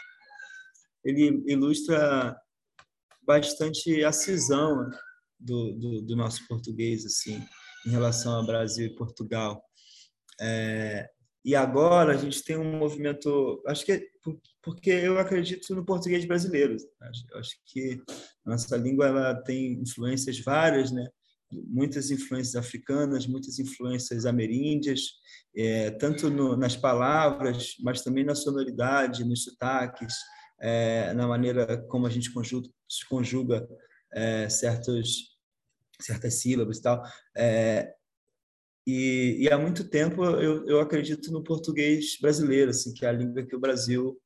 [1.05, 2.35] ele ilustra
[3.25, 4.89] bastante a cisão
[5.39, 7.41] do, do, do nosso português assim
[7.85, 9.63] em relação ao Brasil e Portugal.
[10.41, 11.07] É,
[11.43, 14.01] e agora a gente tem um movimento, acho que é
[14.63, 16.75] porque eu acredito no português brasileiro.
[16.99, 18.01] Acho, acho que
[18.43, 21.07] a nossa língua ela tem influências várias, né?
[21.51, 25.01] muitas influências africanas, muitas influências ameríndias,
[25.55, 30.15] é, tanto no, nas palavras, mas também na sonoridade, nos sotaques,
[30.59, 32.69] é, na maneira como a gente conjuga,
[33.09, 33.67] conjuga
[34.13, 35.37] é, certos,
[36.01, 37.03] certas sílabas e tal.
[37.35, 37.93] É,
[38.87, 43.11] e, e, há muito tempo eu, eu acredito no português brasileiro, assim, que é a
[43.11, 44.19] língua que o Brasil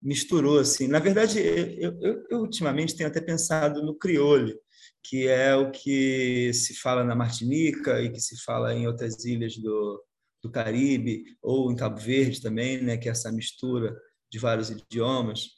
[0.00, 0.60] misturou.
[0.60, 0.86] Assim.
[0.86, 4.54] Na verdade, eu, eu, eu ultimamente tenho até pensado no crioulo,
[5.02, 9.56] que é o que se fala na Martinica e que se fala em outras ilhas
[9.56, 10.04] do,
[10.42, 13.96] do Caribe, ou em Cabo Verde também, né, que é essa mistura
[14.30, 15.57] de vários idiomas.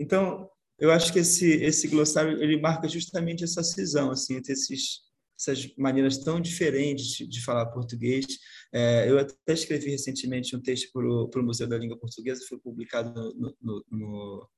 [0.00, 5.04] Então, eu acho que esse, esse glossário ele marca justamente essa cisão assim, entre esses
[5.38, 8.24] essas maneiras tão diferentes de, de falar português.
[8.72, 13.34] É, eu até escrevi recentemente um texto para o Museu da Língua Portuguesa, foi publicado
[13.34, 14.48] no, no, no,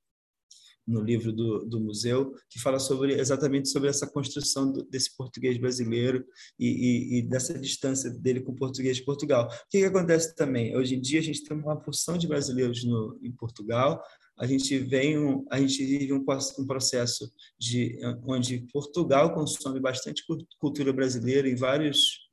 [0.87, 5.59] no livro do, do, museu, que fala sobre exatamente sobre essa construção do, desse português
[5.59, 6.25] brasileiro
[6.59, 9.47] e, e, e, dessa distância dele com o português de Portugal.
[9.47, 10.77] O que, que acontece também?
[10.77, 14.01] Hoje em dia a gente tem uma porção de brasileiros no, em Portugal,
[14.39, 16.25] a gente vem um, a gente vive um,
[16.59, 20.25] um processo de onde Portugal consome bastante
[20.59, 22.27] cultura brasileira em vários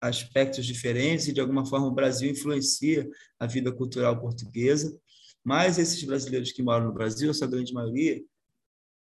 [0.00, 4.98] aspectos diferentes e de alguma forma o Brasil influencia a vida cultural portuguesa.
[5.44, 8.22] Mas esses brasileiros que moram no Brasil, essa grande maioria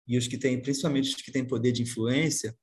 [0.07, 2.57] e os que têm principalmente os que têm poder de influência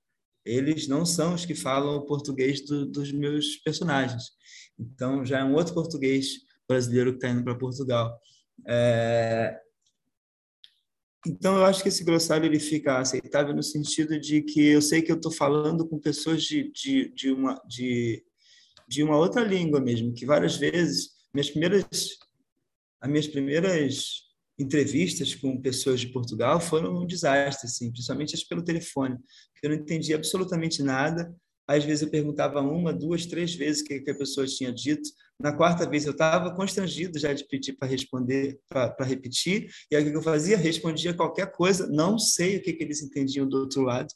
[0.47, 4.31] eles não são os que falam o português do, dos meus personagens.
[4.79, 8.17] Então já é um outro português brasileiro que está indo para Portugal
[8.65, 9.59] é...
[11.25, 15.01] Então, eu acho que esse glossário ele fica aceitável no sentido de que eu sei
[15.01, 18.23] que eu estou falando com pessoas de, de, de, uma, de,
[18.87, 21.85] de uma outra língua mesmo, que várias vezes, minhas primeiras,
[23.01, 28.63] as minhas primeiras entrevistas com pessoas de Portugal foram um desastre, assim, principalmente as pelo
[28.63, 29.17] telefone,
[29.61, 31.35] eu não entendi absolutamente nada,
[31.67, 35.09] às vezes eu perguntava uma, duas, três vezes o que, a pessoa tinha dito.
[35.39, 39.71] Na quarta vez eu estava constrangido já de pedir para responder, para repetir.
[39.91, 40.57] E aí o que eu fazia?
[40.57, 41.87] Respondia qualquer coisa.
[41.87, 44.11] Não sei o que, que eles entendiam do outro lado.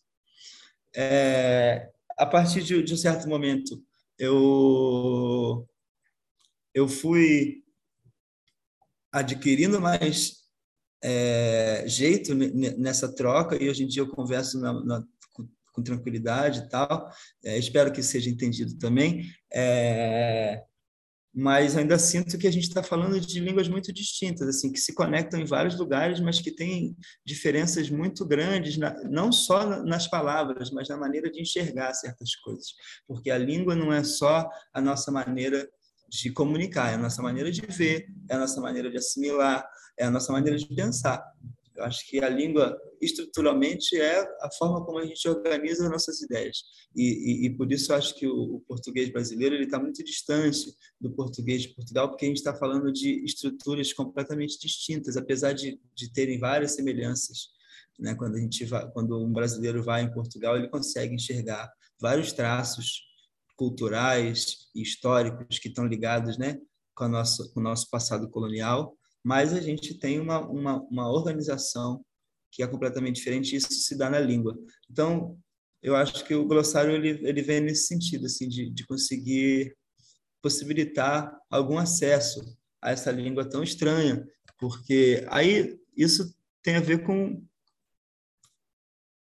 [0.96, 3.84] É, a partir de, de um certo momento,
[4.18, 5.68] eu
[6.74, 7.64] eu fui
[9.12, 10.38] adquirindo mais
[11.04, 15.04] é, jeito nessa troca e hoje em dia eu converso na, na,
[15.72, 17.10] com tranquilidade e tal.
[17.44, 19.26] É, espero que seja entendido também.
[19.52, 20.64] É,
[21.34, 24.94] mas ainda sinto que a gente está falando de línguas muito distintas, assim, que se
[24.94, 30.70] conectam em vários lugares, mas que têm diferenças muito grandes, na, não só nas palavras,
[30.72, 32.74] mas na maneira de enxergar certas coisas.
[33.08, 35.70] Porque a língua não é só a nossa maneira
[36.10, 39.66] de comunicar, é a nossa maneira de ver, é a nossa maneira de assimilar,
[39.98, 41.24] é a nossa maneira de pensar.
[41.76, 46.22] Eu acho que a língua, estruturalmente, é a forma como a gente organiza as nossas
[46.22, 46.64] ideias.
[46.96, 51.12] E, e, e por isso acho que o, o português brasileiro está muito distante do
[51.12, 56.12] português de Portugal, porque a gente está falando de estruturas completamente distintas, apesar de, de
[56.12, 57.50] terem várias semelhanças.
[57.98, 58.16] Né?
[58.16, 63.04] Quando, a gente vai, quando um brasileiro vai em Portugal, ele consegue enxergar vários traços
[63.56, 66.60] culturais e históricos que estão ligados né,
[66.96, 71.12] com, a nossa, com o nosso passado colonial mas a gente tem uma, uma, uma
[71.12, 72.04] organização
[72.52, 74.58] que é completamente diferente e isso se dá na língua.
[74.90, 75.38] Então,
[75.82, 79.76] eu acho que o glossário ele, ele vem nesse sentido, assim, de, de conseguir
[80.42, 82.42] possibilitar algum acesso
[82.82, 84.28] a essa língua tão estranha,
[84.60, 87.44] porque aí isso tem a ver com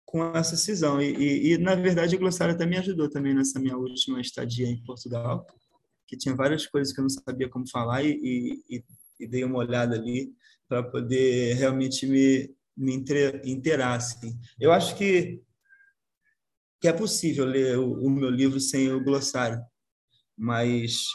[0.05, 3.59] com essa cisão e, e, e, na verdade o glossário até me ajudou também nessa
[3.59, 5.45] minha última estadia em Portugal
[6.07, 8.83] que tinha várias coisas que eu não sabia como falar e, e
[9.19, 10.33] e dei uma olhada ali
[10.67, 12.93] para poder realmente me, me
[13.45, 13.95] inteirar.
[13.95, 14.37] Assim.
[14.59, 15.41] Eu acho que,
[16.81, 19.63] que é possível ler o, o meu livro sem o glossário,
[20.37, 21.07] mas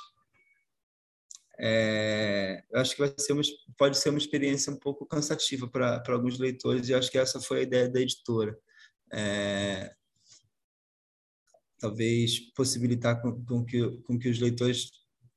[1.59, 3.43] é, eu acho que vai ser uma,
[3.77, 7.59] pode ser uma experiência um pouco cansativa para alguns leitores e acho que essa foi
[7.61, 8.59] a ideia da editora.
[9.13, 9.95] É,
[11.79, 14.91] talvez possibilitar com, com, que, com que os leitores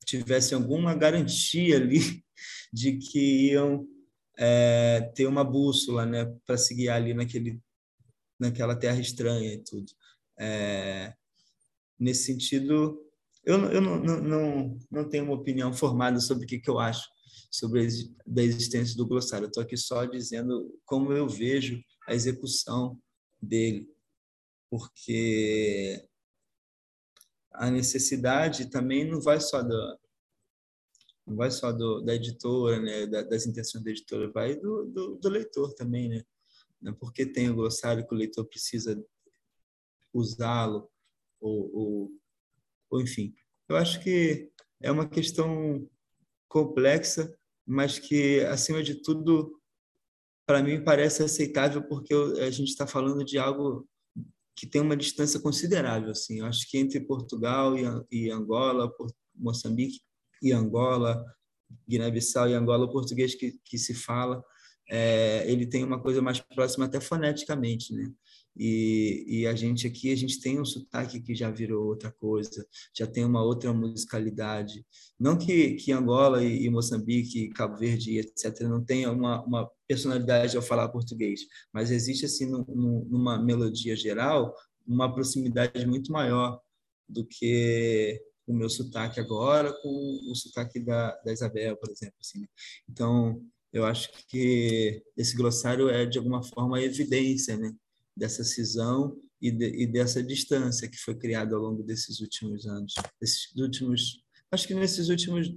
[0.05, 1.99] tivessem alguma garantia ali
[2.71, 3.87] de que iam
[4.37, 7.59] é, ter uma bússola né, para se guiar ali naquele,
[8.39, 9.91] naquela terra estranha e tudo.
[10.39, 11.13] É,
[11.99, 12.99] nesse sentido,
[13.43, 16.79] eu, eu não, não, não, não tenho uma opinião formada sobre o que, que eu
[16.79, 17.07] acho
[17.53, 17.89] sobre a
[18.25, 19.45] da existência do glossário.
[19.45, 22.99] Estou aqui só dizendo como eu vejo a execução
[23.39, 23.87] dele,
[24.69, 26.03] porque
[27.53, 29.99] a necessidade também não vai só da,
[31.25, 35.15] não vai só do, da editora, né, da, das intenções da editora, vai do, do,
[35.15, 36.23] do leitor também, né?
[36.85, 39.01] É porque tem o glossário que o leitor precisa
[40.13, 40.89] usá-lo,
[41.39, 42.11] ou, ou,
[42.89, 43.33] ou, enfim.
[43.69, 45.89] Eu acho que é uma questão
[46.49, 47.33] complexa,
[47.65, 49.59] mas que, acima de tudo,
[50.45, 53.87] para mim parece aceitável, porque a gente está falando de algo
[54.55, 56.11] que tem uma distância considerável.
[56.11, 56.39] Assim.
[56.39, 57.73] Eu acho que entre Portugal
[58.11, 58.91] e, Angola,
[59.35, 59.99] Moçambique,
[60.41, 61.23] e Angola,
[61.87, 64.43] Guiné-Bissau e Angola, o português que, que se fala,
[64.89, 68.11] é, ele tem uma coisa mais próxima até foneticamente, né?
[68.55, 72.65] E, e, a gente aqui, a gente tem um sotaque que já virou outra coisa,
[72.95, 74.85] já tem uma outra musicalidade.
[75.19, 80.55] Não que, que Angola e, e Moçambique, Cabo Verde, etc., não tenham uma, uma personalidade
[80.55, 81.41] ao falar português,
[81.73, 82.63] mas existe, assim, num,
[83.09, 84.53] numa melodia geral,
[84.85, 86.59] uma proximidade muito maior
[87.09, 92.15] do que o meu sotaque agora com o sotaque da, da Isabel, por exemplo.
[92.19, 92.41] Assim.
[92.41, 92.47] Né?
[92.89, 97.73] Então, eu acho que esse glossário é, de alguma forma, evidência né?
[98.15, 102.93] Dessa cisão e, de, e dessa distância que foi criada ao longo desses últimos anos.
[103.21, 105.53] Esses últimos, acho que nesses últimos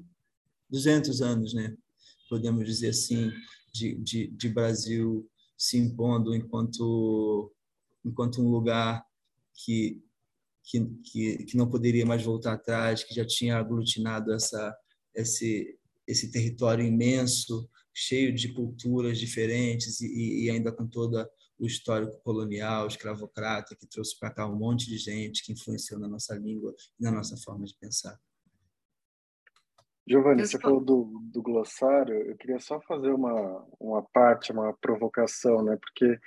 [0.70, 1.76] 200 anos, né?
[2.28, 3.32] podemos dizer assim,
[3.72, 7.52] de, de, de Brasil se impondo enquanto,
[8.04, 9.04] enquanto um lugar
[9.54, 10.02] que
[10.66, 14.76] que, que, que não poderia mais voltar atrás, que já tinha aglutinado essa,
[15.14, 22.20] esse, esse território imenso, cheio de culturas diferentes e, e ainda com toda o histórico
[22.22, 26.74] colonial, escravocrata, que trouxe para cá um monte de gente que influenciou na nossa língua
[26.98, 28.18] e na nossa forma de pensar.
[30.08, 35.64] Giovanni, você falou do, do glossário, eu queria só fazer uma, uma parte, uma provocação,
[35.64, 35.76] né?
[35.80, 36.18] Porque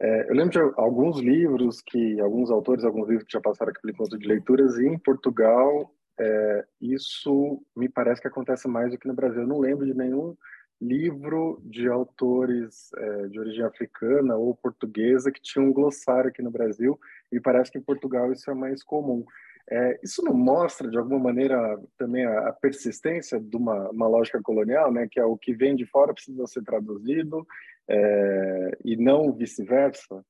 [0.00, 3.80] é, eu lembro de alguns livros que, alguns autores, alguns livros que já passaram aqui
[3.80, 8.98] pelo encontro de leituras, e em Portugal é, isso me parece que acontece mais do
[8.98, 9.42] que no Brasil.
[9.42, 10.36] Eu não lembro de nenhum
[10.80, 16.50] livro de autores é, de origem africana ou portuguesa que tinha um glossário aqui no
[16.50, 16.98] Brasil,
[17.32, 19.24] e parece que em Portugal isso é mais comum.
[19.70, 24.40] É, isso não mostra, de alguma maneira, também a, a persistência de uma, uma, lógica
[24.40, 27.46] colonial, né, que é o que vem de fora precisa ser traduzido
[27.86, 30.24] é, e não vice-versa?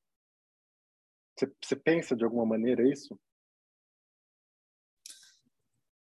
[1.62, 3.16] Você, pensa de alguma maneira isso?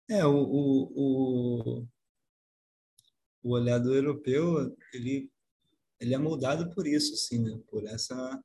[0.09, 1.87] É, o, o, o,
[3.42, 5.31] o olhar do europeu, ele,
[5.98, 7.59] ele é moldado por isso, assim, né?
[7.68, 8.42] por essa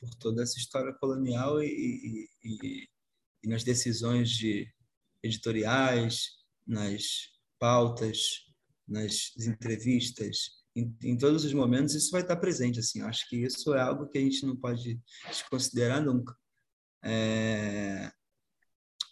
[0.00, 2.88] por toda essa história colonial e, e, e,
[3.44, 4.68] e nas decisões de
[5.22, 6.26] editoriais,
[6.66, 8.44] nas pautas,
[8.86, 13.74] nas entrevistas, em, em, todos os momentos isso vai estar presente assim acho que isso
[13.74, 16.34] é algo que a gente não pode desconsiderar nunca
[17.04, 18.10] é...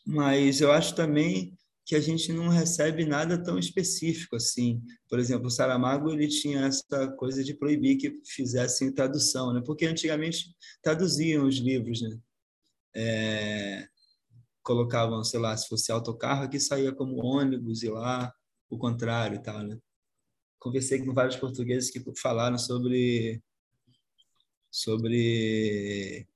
[0.06, 1.56] mas eu acho também
[1.90, 4.80] que a gente não recebe nada tão específico assim.
[5.08, 9.60] Por exemplo, o Saramago ele tinha essa coisa de proibir que fizessem tradução, né?
[9.66, 12.16] Porque antigamente traduziam os livros, né?
[12.94, 13.88] É,
[14.62, 18.32] colocavam, sei lá, se fosse autocarro, aqui saía como ônibus e lá
[18.70, 19.76] o contrário e tal, né?
[20.60, 23.42] Conversei com vários portugueses que falaram sobre
[24.70, 26.28] sobre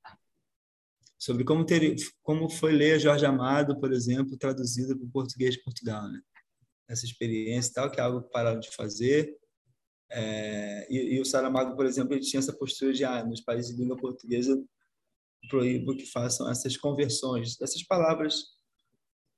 [1.25, 5.63] sobre como ter como foi ler Jorge Amado, por exemplo, traduzido para o português de
[5.63, 6.21] Portugal, né?
[6.87, 9.35] Essa experiência e tal, que é algo que pararam de fazer.
[10.11, 13.75] É, e, e, o Saramago, por exemplo, ele tinha essa postura de, ah, nos países
[13.75, 14.63] de língua portuguesa,
[15.49, 18.35] proíbo que façam essas conversões dessas palavras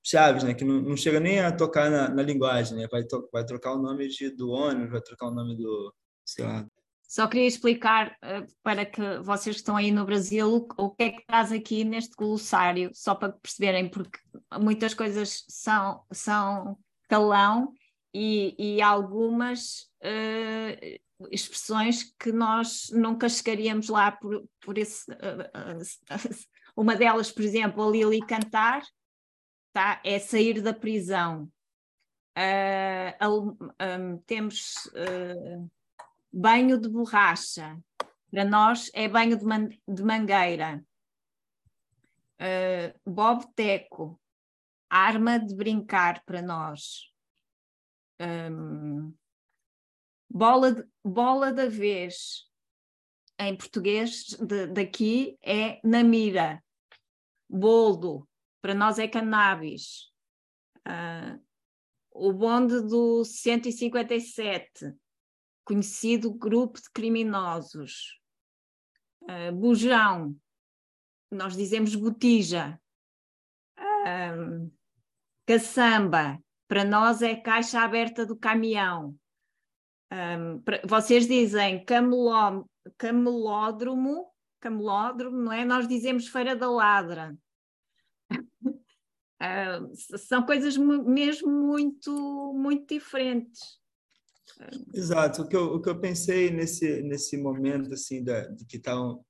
[0.05, 0.55] chaves, né?
[0.55, 2.89] Que não, não chega nem a tocar na, na linguagem, né?
[2.91, 6.45] Vai, to, vai trocar o nome de, do ônibus, vai trocar o nome do, sei
[6.45, 6.67] lá.
[7.07, 11.11] Só queria explicar uh, para que vocês que estão aí no Brasil o, que é
[11.13, 14.19] que traz aqui neste glossário, só para perceberem, porque
[14.61, 16.77] muitas coisas são, são
[17.09, 17.73] calão
[18.13, 25.09] e, e algumas uh, expressões que nós nunca chegaríamos lá por, por esse.
[25.13, 25.79] Uh,
[26.77, 28.83] uma delas, por exemplo, a Lili cantar,
[29.73, 30.01] tá?
[30.05, 31.49] é sair da prisão.
[33.23, 34.91] Um, temos
[36.33, 37.79] banho de borracha,
[38.31, 40.85] para nós é banho de, man de mangueira.
[42.41, 44.21] Uh, Bob Teco,
[44.91, 47.11] arma de brincar para nós.
[48.21, 49.15] Um,
[50.29, 52.47] bola, de, bola da vez,
[53.39, 56.63] em português de, daqui é na mira.
[57.49, 58.29] Boldo,
[58.61, 60.13] para nós é cannabis.
[60.87, 61.41] Uh,
[62.11, 64.95] o bonde do 157,
[65.67, 68.19] conhecido grupo de criminosos.
[69.23, 70.35] Uh, bujão,
[71.31, 72.81] nós dizemos botija.
[73.79, 74.73] Uh,
[75.45, 76.39] caçamba,
[76.69, 79.19] para nós é caixa aberta do caminhão.
[80.13, 82.65] Um, vocês dizem cameló,
[82.97, 85.65] camelódromo, camelódromo, não é?
[85.65, 87.37] Nós dizemos feira da ladra.
[89.39, 93.79] Uh, são coisas mesmo muito, muito diferentes.
[94.95, 95.43] Exato.
[95.43, 99.17] O que eu, o que eu pensei nesse, nesse momento, assim, da, de que tal
[99.17, 99.25] tá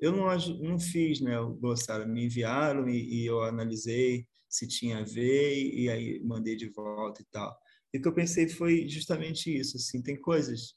[0.00, 0.26] eu não,
[0.60, 1.58] não fiz, né, o
[2.06, 6.68] me enviaram e, e, eu analisei se tinha a ver e, e aí mandei de
[6.68, 7.56] volta e tal.
[7.92, 10.74] E o que eu pensei foi justamente isso, assim, tem coisas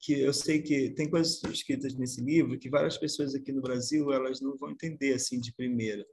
[0.00, 4.12] que eu sei que tem coisas escritas nesse livro que várias pessoas aqui no Brasil
[4.12, 6.04] elas não vão entender assim de primeira,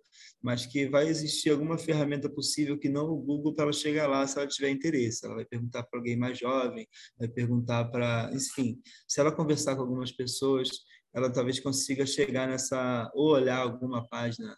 [0.42, 4.26] mas que vai existir alguma ferramenta possível que não o Google para ela chegar lá
[4.26, 5.26] se ela tiver interesse.
[5.26, 6.88] Ela vai perguntar para alguém mais jovem,
[7.18, 10.70] vai perguntar para, enfim, se ela conversar com algumas pessoas,
[11.14, 14.56] ela talvez consiga chegar nessa ou olhar alguma página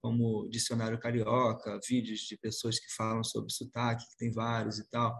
[0.00, 5.14] como dicionário carioca, vídeos de pessoas que falam sobre sotaque, que tem vários e tal.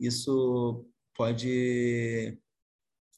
[0.00, 2.36] Isso pode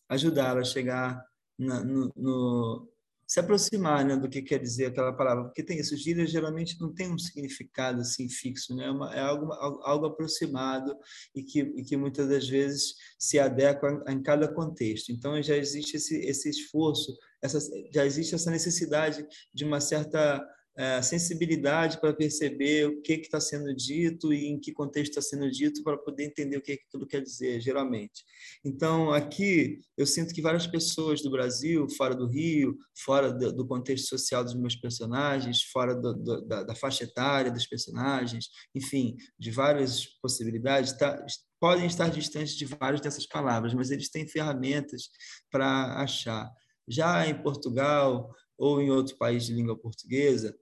[0.08, 1.24] ajudá-la a chegar
[1.58, 2.92] na, no,
[3.26, 6.94] se aproximar né, do que quer dizer aquela palavra, porque tem isso, gírias geralmente não
[6.94, 8.86] tem um significado assim fixo, né?
[8.86, 10.96] é, uma, é algo, algo aproximado
[11.34, 15.10] e que, e que muitas das vezes se adequa em cada contexto.
[15.10, 17.58] Então já existe esse, esse esforço, essa,
[17.92, 20.40] já existe essa necessidade de uma certa
[20.76, 25.50] é, sensibilidade para perceber o que está sendo dito e em que contexto está sendo
[25.50, 28.22] dito para poder entender o que aquilo quer dizer, geralmente.
[28.62, 33.66] Então, aqui, eu sinto que várias pessoas do Brasil, fora do Rio, fora do, do
[33.66, 39.16] contexto social dos meus personagens, fora do, do, da, da, faixa etária dos personagens, enfim,
[39.38, 41.24] de várias possibilidades, tá,
[41.58, 45.08] podem estar distantes de várias dessas palavras, mas eles têm ferramentas
[45.50, 46.50] para achar.
[46.86, 50.54] Já em Portugal ou em outro país de língua portuguesa,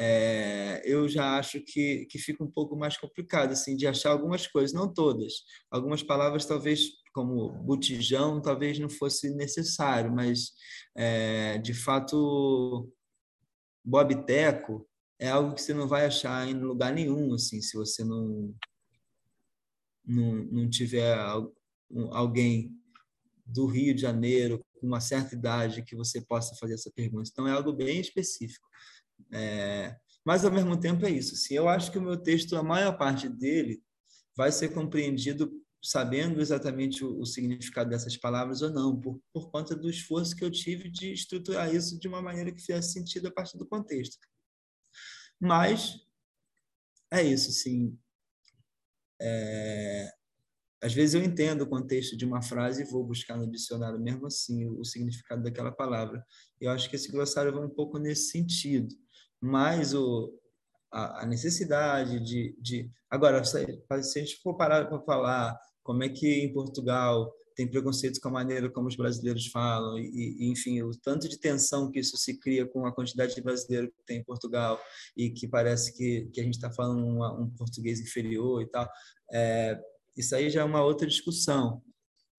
[0.00, 4.46] é, eu já acho que, que fica um pouco mais complicado assim de achar algumas
[4.46, 5.42] coisas, não todas.
[5.68, 6.82] Algumas palavras talvez
[7.12, 10.52] como botijão talvez não fosse necessário, mas
[10.96, 12.88] é, de fato
[13.84, 14.88] bobteco
[15.18, 18.54] é algo que você não vai achar em lugar nenhum assim se você não
[20.06, 21.18] não, não tiver
[22.12, 22.72] alguém
[23.44, 27.28] do Rio de Janeiro com uma certa idade que você possa fazer essa pergunta.
[27.30, 28.68] Então é algo bem específico.
[29.32, 31.34] É, mas, ao mesmo tempo, é isso.
[31.34, 33.82] Assim, eu acho que o meu texto, a maior parte dele,
[34.36, 35.50] vai ser compreendido
[35.82, 40.44] sabendo exatamente o, o, significado dessas palavras ou não, por, por conta do esforço que
[40.44, 44.18] eu tive de estruturar isso de uma maneira que fizesse sentido a partir do contexto.
[45.40, 46.00] Mas
[47.10, 47.96] é isso, sim.
[49.20, 50.12] É,
[50.82, 54.26] às vezes eu entendo o contexto de uma frase e vou buscar no dicionário mesmo
[54.26, 56.24] assim o, o significado daquela palavra.
[56.60, 58.94] Eu acho que esse glossário vai um pouco nesse sentido
[59.40, 60.32] mas o,
[60.92, 62.90] a, a necessidade de, de...
[63.10, 63.58] Agora, se
[63.90, 68.32] a gente for parar para falar como é que em Portugal tem preconceito com a
[68.32, 72.38] maneira como os brasileiros falam e, e, enfim o tanto de tensão que isso se
[72.38, 74.80] cria com a quantidade de brasileiro que tem em Portugal
[75.16, 78.88] e que parece que, que a gente está falando uma, um português inferior e tal
[79.32, 79.76] é,
[80.16, 81.82] isso aí já é uma outra discussão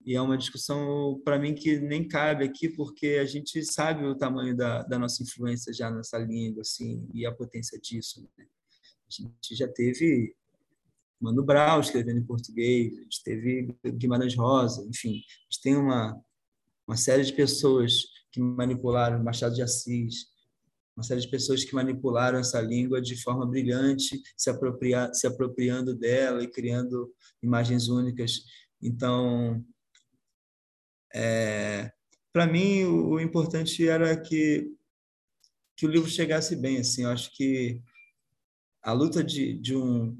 [0.04, 4.16] e é uma discussão para mim que nem cabe aqui porque a gente sabe o
[4.16, 8.46] tamanho da, da nossa influência já nessa língua assim e a potência disso né?
[8.46, 10.34] a gente já teve
[11.20, 16.18] Mano Brown escrevendo em português, a gente teve Guimarães Rosa, enfim, a gente tem uma,
[16.86, 20.30] uma série de pessoas que manipularam Machado de Assis,
[20.96, 25.94] uma série de pessoas que manipularam essa língua de forma brilhante, se, apropria, se apropriando
[25.94, 28.44] dela e criando imagens únicas.
[28.82, 29.62] Então,
[31.14, 31.90] é,
[32.32, 34.72] para mim, o, o, importante era que,
[35.76, 36.78] que o livro chegasse bem.
[36.78, 37.82] Assim, eu acho que
[38.82, 40.16] a luta de, de um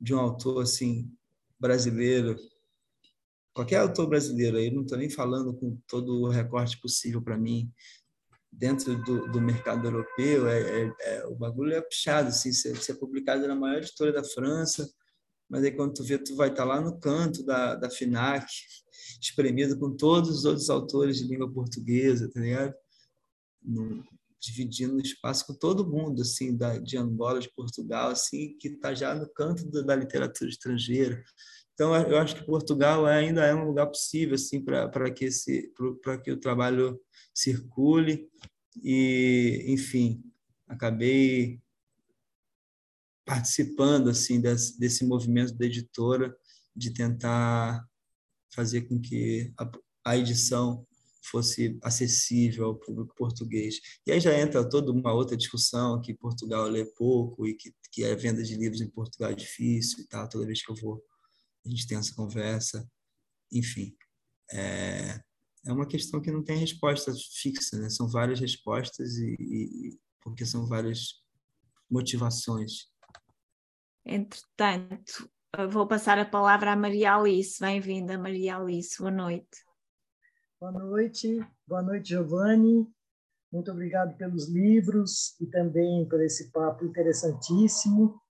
[0.00, 1.10] de um autor assim
[1.58, 2.36] brasileiro,
[3.54, 7.72] qualquer autor brasileiro, aí não estou nem falando com todo o recorte possível para mim
[8.52, 12.94] dentro do, do mercado europeu, é, é, é, o bagulho é puxado, assim, ser, ser
[12.94, 14.88] publicado na maior editora da França,
[15.48, 18.46] mas aí quando tu vê, tu vai estar tá lá no canto da, da FINAC,
[19.20, 22.74] espremido com todos os outros autores de língua portuguesa, tá ligado?
[23.62, 24.04] No,
[24.40, 29.14] dividindo espaço com todo mundo, assim, da, de Angola, de Portugal, assim, que está já
[29.14, 31.22] no canto da, da, literatura estrangeira.
[31.74, 35.72] Então, eu acho que Portugal ainda é um lugar possível, assim, para que esse,
[36.24, 36.98] que o trabalho
[37.34, 38.28] circule
[38.82, 40.22] e, enfim,
[40.66, 41.60] acabei
[43.26, 46.34] participando, assim, desse, desse movimento da editora
[46.74, 47.84] de tentar
[48.54, 49.70] fazer com que a,
[50.06, 50.86] a edição
[51.30, 53.80] fosse acessível ao público português.
[54.06, 58.04] E aí já entra toda uma outra discussão que Portugal lê pouco e que, que
[58.04, 60.28] a venda de livros em Portugal é difícil e tal.
[60.28, 61.02] Toda vez que eu vou,
[61.64, 62.88] a gente tem essa conversa.
[63.52, 63.96] Enfim,
[64.52, 65.20] é,
[65.66, 67.90] é uma questão que não tem resposta fixa, né?
[67.90, 71.24] São várias respostas e, e porque são várias
[71.90, 72.88] motivações.
[74.08, 75.28] Entretanto,
[75.68, 77.58] vou passar a palavra à Maria Alice.
[77.58, 78.96] Bem-vinda, Maria Alice.
[79.00, 79.64] Boa noite.
[80.60, 82.86] Boa noite, boa noite, Giovanni.
[83.52, 88.20] Muito obrigado pelos livros e também por esse papo interessantíssimo.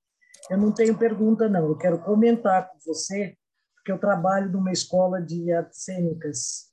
[0.49, 1.67] Eu não tenho pergunta, não.
[1.67, 3.37] Eu quero comentar com você,
[3.75, 6.73] porque eu trabalho numa escola de artes cênicas,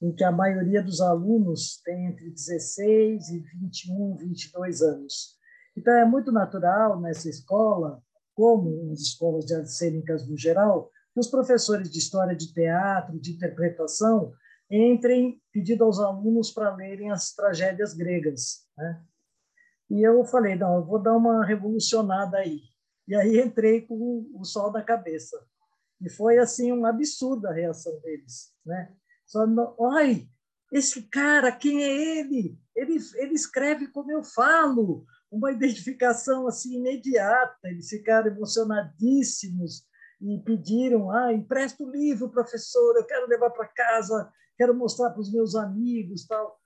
[0.00, 5.36] em que a maioria dos alunos tem entre 16 e 21, 22 anos.
[5.76, 8.02] Então, é muito natural nessa escola,
[8.38, 13.18] como nas escolas de artes cênicas no geral, que os professores de história de teatro,
[13.18, 14.32] de interpretação,
[14.70, 18.64] entrem pedindo aos alunos para lerem as tragédias gregas.
[18.76, 19.02] Né?
[19.90, 22.60] E eu falei, não, eu vou dar uma revolucionada aí.
[23.08, 25.36] E aí entrei com o sol na cabeça.
[26.00, 28.94] E foi assim uma absurda a reação deles, né?
[29.26, 29.44] Só,
[29.96, 30.28] ai,
[30.72, 32.56] esse cara, quem é ele?
[32.76, 37.56] Ele ele escreve como eu falo, uma identificação assim imediata.
[37.64, 39.86] Eles ficaram emocionadíssimos
[40.20, 45.20] e pediram, ah, empresta o livro, professor, eu quero levar para casa quero mostrar para
[45.20, 46.58] os meus amigos, tal.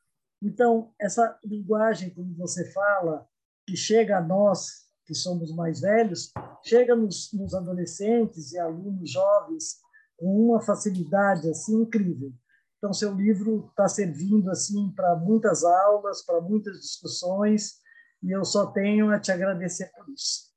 [0.42, 3.28] Então, essa linguagem, como você fala,
[3.66, 6.32] que chega a nós, que somos mais velhos,
[6.64, 9.76] chega nos, nos adolescentes e alunos jovens
[10.16, 12.32] com uma facilidade assim incrível.
[12.78, 17.74] Então, seu livro está servindo assim para muitas aulas, para muitas discussões,
[18.22, 20.52] e eu só tenho a te agradecer por isso.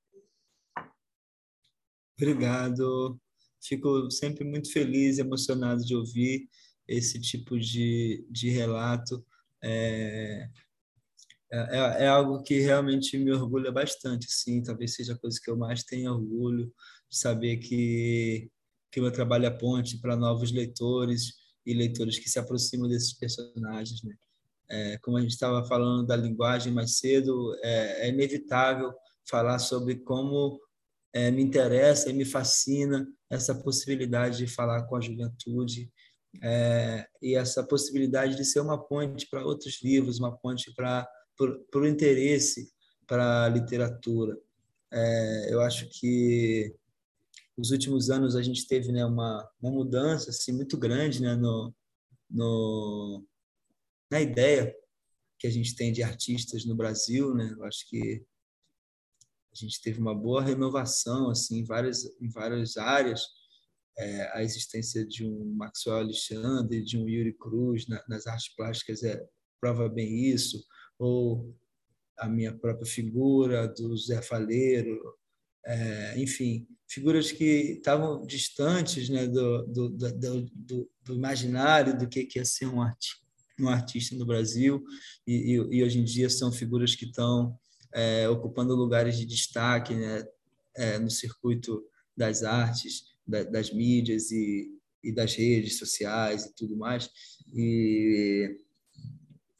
[2.18, 3.20] Obrigado.
[3.62, 6.48] Fico sempre muito feliz e emocionado de ouvir
[6.88, 9.26] esse tipo de, de relato
[9.64, 10.48] é,
[11.52, 15.58] é, é, algo que realmente me orgulha bastante, sim, talvez seja a coisa que eu
[15.58, 16.72] mais tenho orgulho
[17.10, 18.50] de saber que
[18.92, 21.34] que meu trabalho é ponte para novos leitores
[21.66, 24.16] e leitores que se aproximam desses personagens, né?
[24.70, 28.94] É, como a gente estava falando da linguagem mais cedo, é, é inevitável
[29.30, 30.60] falar sobre como
[31.14, 35.92] é, me interessa e me fascina essa possibilidade de falar com a juventude
[36.42, 41.08] é, e essa possibilidade de ser uma ponte para outros livros, uma ponte para
[41.74, 42.70] o interesse
[43.08, 44.38] para a literatura.
[44.92, 46.76] É, eu acho que
[47.58, 51.74] nos últimos anos a gente teve né, uma, uma mudança assim, muito grande né, no,
[52.30, 53.26] no,
[54.10, 54.76] na ideia
[55.40, 57.34] que a gente tem de artistas no Brasil.
[57.34, 57.54] Né?
[57.58, 58.26] Eu acho que
[59.54, 63.22] a gente teve uma boa renovação assim, em, várias, em várias áreas
[63.98, 69.04] é, a existência de um Maxwell Alexandre, de um Yuri Cruz na, nas artes plásticas
[69.04, 69.26] é,
[69.60, 70.64] prova bem isso,
[71.00, 71.56] ou
[72.18, 75.00] a minha própria figura, do Zé Faleiro,
[75.66, 77.44] é, enfim, figuras que
[77.78, 83.25] estavam distantes né, do, do, do, do, imaginário do que, que é ser um, arti
[83.60, 84.84] um artista no Brasil,
[85.26, 87.58] e, e, e, hoje em dia são figuras que estão
[87.94, 90.26] é, ocupando lugares de destaque né,
[90.76, 91.84] é, no circuito
[92.16, 94.72] das artes, da, das mídias e,
[95.04, 97.10] e das redes sociais e tudo mais.
[97.54, 98.60] E,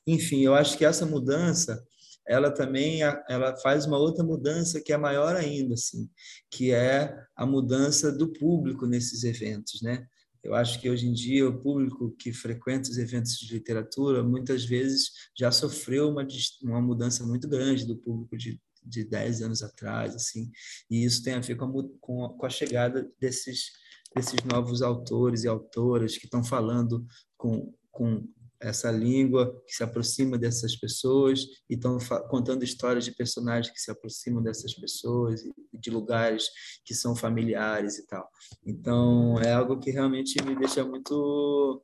[0.06, 1.86] enfim, eu acho que essa mudança
[2.28, 6.10] ela também ela faz uma outra mudança que é maior ainda, assim,
[6.50, 10.08] que é a mudança do público nesses eventos, né?
[10.46, 14.64] Eu acho que hoje em dia o público que frequenta os eventos de literatura muitas
[14.64, 16.26] vezes já sofreu uma,
[16.62, 20.52] uma mudança muito grande do público de, de 10 anos atrás, assim,
[20.88, 23.72] e isso tem a ver com a, com a, com a chegada desses,
[24.16, 27.04] desses novos autores e autoras que estão falando
[27.36, 28.24] com, com
[28.66, 31.98] essa língua que se aproxima dessas pessoas e estão
[32.30, 35.42] contando histórias de personagens que se aproximam dessas pessoas
[35.72, 36.50] de lugares
[36.84, 38.28] que são familiares e tal.
[38.66, 41.84] Então, é algo que realmente me deixa muito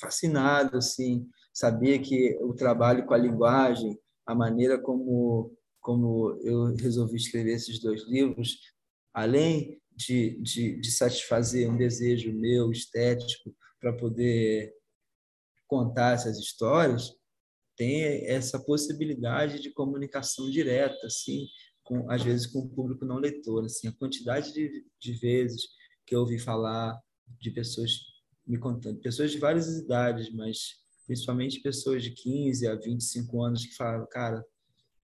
[0.00, 7.16] fascinado, assim, saber que o trabalho com a linguagem, a maneira como como eu resolvi
[7.16, 8.58] escrever esses dois livros,
[9.14, 14.74] além de, de, de satisfazer um desejo meu estético para poder
[15.68, 17.12] contar essas histórias,
[17.76, 21.46] tem essa possibilidade de comunicação direta, assim,
[21.84, 23.64] com, às vezes com o público não leitor.
[23.64, 25.62] Assim, a quantidade de, de vezes
[26.04, 26.98] que eu ouvi falar
[27.40, 27.92] de pessoas
[28.46, 30.58] me contando, pessoas de várias idades, mas
[31.06, 34.44] principalmente pessoas de 15 a 25 anos que falam, cara,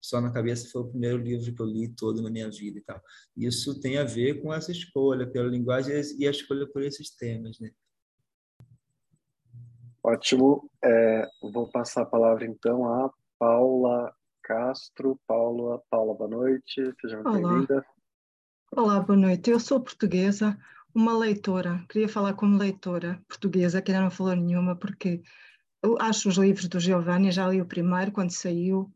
[0.00, 2.82] só na cabeça foi o primeiro livro que eu li todo na minha vida e
[2.82, 3.00] tal.
[3.36, 7.58] Isso tem a ver com essa escolha pela linguagem e a escolha por esses temas,
[7.58, 7.70] né?
[10.04, 10.70] Ótimo.
[10.84, 15.18] É, vou passar a palavra então a Paula Castro.
[15.26, 16.92] Paula, Paula, boa noite.
[17.00, 17.86] Seja muito bem-vinda.
[18.70, 19.48] Olá, boa noite.
[19.48, 20.58] Eu sou portuguesa,
[20.94, 21.82] uma leitora.
[21.88, 25.22] Queria falar como leitora portuguesa, que ainda não falou nenhuma, porque
[25.82, 28.92] eu acho os livros do Giovanni, já li o primeiro quando saiu,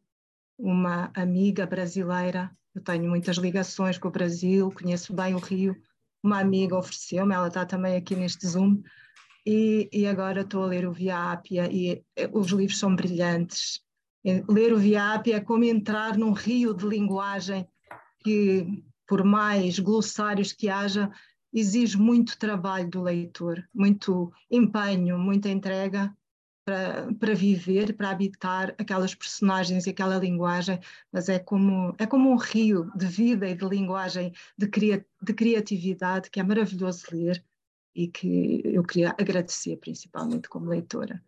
[0.58, 2.54] uma amiga brasileira.
[2.74, 5.74] Eu tenho muitas ligações com o Brasil, conheço bem o Rio.
[6.22, 8.82] Uma amiga ofereceu-me, ela está também aqui neste Zoom
[9.50, 13.80] e, e agora estou a ler o Via Ápia e eh, os livros são brilhantes.
[14.46, 17.66] Ler o Via Ápia é como entrar num rio de linguagem
[18.22, 21.10] que, por mais glossários que haja,
[21.50, 26.14] exige muito trabalho do leitor, muito empenho, muita entrega
[26.62, 30.78] para, para viver, para habitar aquelas personagens e aquela linguagem,
[31.10, 35.32] mas é como, é como um rio de vida e de linguagem, de, cria, de
[35.32, 37.42] criatividade, que é maravilhoso ler
[37.94, 41.22] e que eu queria agradecer principalmente como leitora.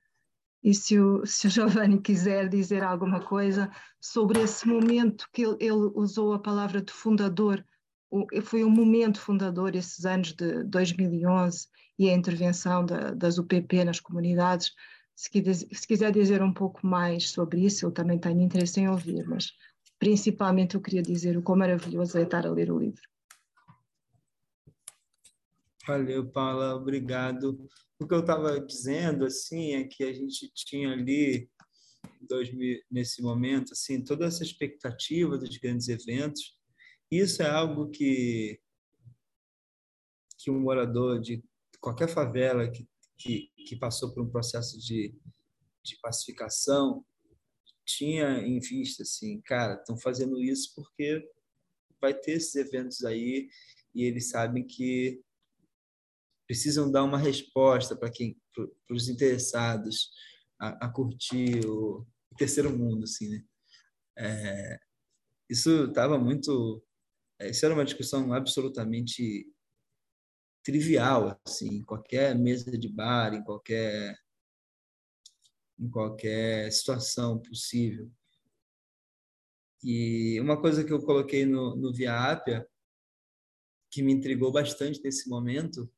[0.63, 6.33] E se o, Giovanni quiser dizer alguma coisa sobre esse momento que ele, ele usou
[6.33, 7.65] a palavra de fundador,
[8.11, 13.85] o, foi um momento fundador, esses anos de 2011 e a intervenção da, das UPP
[13.85, 14.73] nas comunidades,
[15.15, 19.27] se, se quiser dizer um pouco mais sobre isso, eu também tenho interesse em ouvir,
[19.29, 19.53] mas
[19.99, 23.10] principalmente eu queria dizer o quão maravilhoso é estar a ler o livro.
[25.91, 27.69] Valeu, Paula, obrigado.
[27.99, 31.51] O que eu estava dizendo assim é que a gente tinha ali
[32.89, 36.57] nesse momento assim toda essa expectativa dos grandes eventos.
[37.11, 38.61] Isso é algo que
[40.39, 41.43] que um morador de
[41.81, 42.89] qualquer favela que,
[43.19, 45.13] que, que passou por um processo de,
[45.83, 47.05] de pacificação
[47.85, 51.29] tinha em vista assim, cara, estão fazendo isso porque
[52.01, 53.49] vai ter esses eventos aí
[53.93, 55.21] e eles sabem que
[56.51, 60.11] precisam dar uma resposta para quem, para os interessados
[60.59, 62.05] a, a, curtir o,
[62.37, 63.45] terceiro mundo, assim, né?
[64.19, 64.81] É,
[65.49, 66.85] isso estava muito,
[67.39, 69.49] é, isso era uma discussão absolutamente
[70.65, 74.19] trivial, assim, em qualquer mesa de bar, em qualquer
[75.79, 78.11] em qualquer situação possível.
[79.85, 82.69] E uma coisa que eu coloquei no, no Via Appia,
[83.89, 85.89] que me intrigou bastante nesse momento,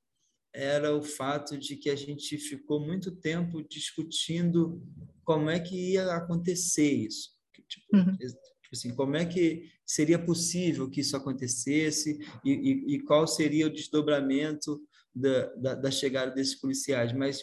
[0.55, 4.83] era o fato de que a gente ficou muito tempo discutindo
[5.25, 7.31] como é que ia acontecer isso.
[7.69, 8.17] Tipo, uhum.
[8.17, 13.67] tipo assim, como é que seria possível que isso acontecesse e, e, e qual seria
[13.67, 14.81] o desdobramento
[15.15, 17.13] da, da, da, chegada desses policiais.
[17.13, 17.43] Mas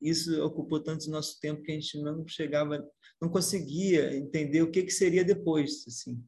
[0.00, 2.84] isso ocupou tanto nosso tempo que a gente não chegava,
[3.20, 5.84] não conseguia entender o que, que seria depois.
[5.86, 6.20] Assim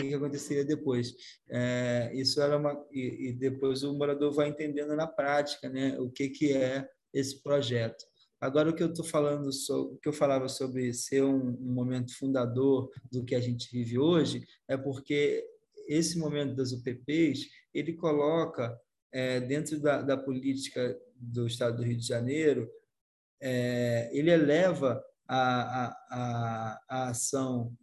[0.00, 1.14] que, que aconteceria depois.
[1.48, 6.10] É, isso era uma e, e, depois o morador vai entendendo na prática, né, o
[6.10, 8.04] que que é esse projeto.
[8.38, 11.72] Agora, o que eu estou falando, sobre, o que eu falava sobre ser um, um,
[11.72, 15.42] momento fundador do que a gente vive hoje, é porque
[15.88, 18.78] esse momento das UPPs ele coloca
[19.12, 22.70] é, dentro da, da, política do Estado do Rio de Janeiro,
[23.40, 27.74] é, ele eleva a, a, a, a, ação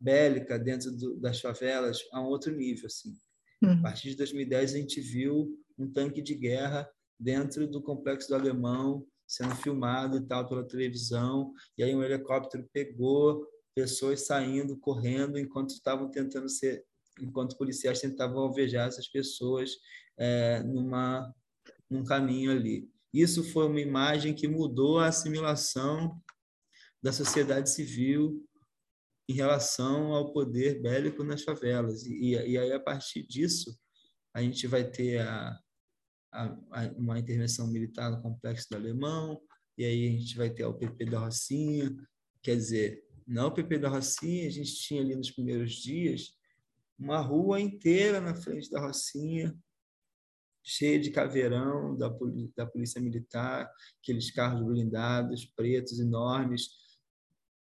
[0.00, 2.86] bélica dentro do, das favelas a um outro nível.
[2.86, 3.14] Assim.
[3.62, 3.72] Uhum.
[3.72, 6.88] A partir de 2010, a gente viu um tanque de guerra
[7.18, 12.68] dentro do complexo do Alemão, sendo filmado e tal pela televisão, e aí um helicóptero
[12.72, 16.84] pegou pessoas saindo, correndo, enquanto estavam tentando ser,
[17.20, 19.72] enquanto policiais tentavam alvejar essas pessoas
[20.16, 21.32] é, numa
[21.90, 22.90] num caminho ali.
[23.12, 26.20] Isso foi uma imagem que mudou a assimilação
[27.02, 28.44] da sociedade civil
[29.28, 32.04] em relação ao poder bélico nas favelas.
[32.06, 33.78] E, e aí, a partir disso,
[34.32, 35.60] a gente vai ter a,
[36.32, 39.40] a, uma intervenção militar no complexo do Alemão,
[39.76, 41.94] e aí a gente vai ter o PP da Rocinha.
[42.42, 46.32] Quer dizer, na UPP da Rocinha, a gente tinha ali nos primeiros dias
[46.98, 49.56] uma rua inteira na frente da Rocinha,
[50.64, 52.08] cheia de caveirão da,
[52.56, 53.70] da Polícia Militar,
[54.02, 56.70] aqueles carros blindados, pretos, enormes,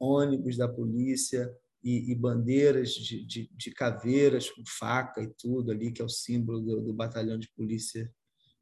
[0.02, 5.92] ônibus da polícia e, e bandeiras de, de, de, caveiras com faca e tudo ali,
[5.92, 8.12] que é o símbolo do, do batalhão de polícia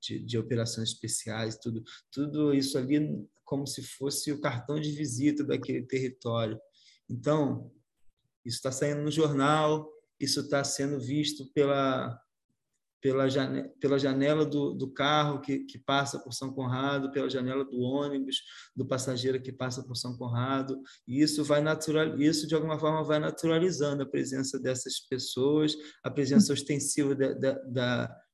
[0.02, 5.44] de, de operações especiais, tudo, tudo isso ali como se fosse o cartão de visita
[5.44, 6.60] daquele território.
[7.10, 7.72] Então,
[8.46, 12.18] isso está saindo no jornal, isso está sendo visto pela,
[13.02, 17.64] pela, janela, pela janela do, do carro que, que passa por São Conrado, pela janela
[17.64, 18.42] do ônibus,
[18.76, 23.04] do passageiro que passa por São Conrado, e isso vai natural, isso de alguma forma
[23.04, 27.16] vai naturalizando a presença dessas pessoas, a presença ostensiva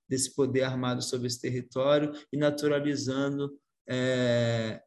[0.07, 3.57] desse poder armado sobre esse território e naturalizando
[3.87, 4.81] é,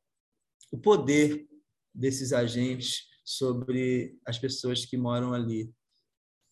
[0.72, 1.47] o poder
[1.95, 5.72] desses agentes sobre as pessoas que moram ali.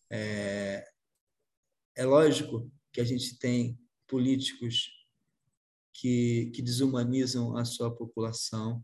[0.09, 0.87] É,
[1.95, 4.89] é lógico que a gente tem políticos
[5.93, 8.83] que, que desumanizam a sua população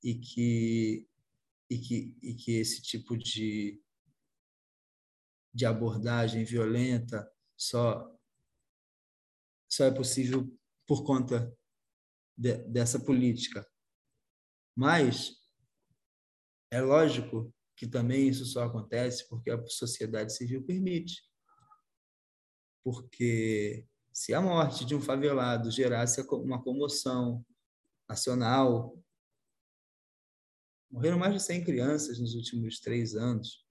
[0.00, 1.08] e que,
[1.68, 3.82] e que, e que esse tipo de,
[5.52, 8.16] de abordagem violenta só
[9.68, 11.52] só é possível por conta
[12.36, 13.68] de, dessa política.
[14.76, 15.34] Mas
[16.70, 21.31] é lógico que também isso só acontece porque a sociedade civil permite.
[22.82, 27.44] Porque se a morte de um favelado gerasse uma comoção
[28.08, 28.98] nacional,
[30.90, 33.64] morreram mais de 100 crianças nos últimos três anos.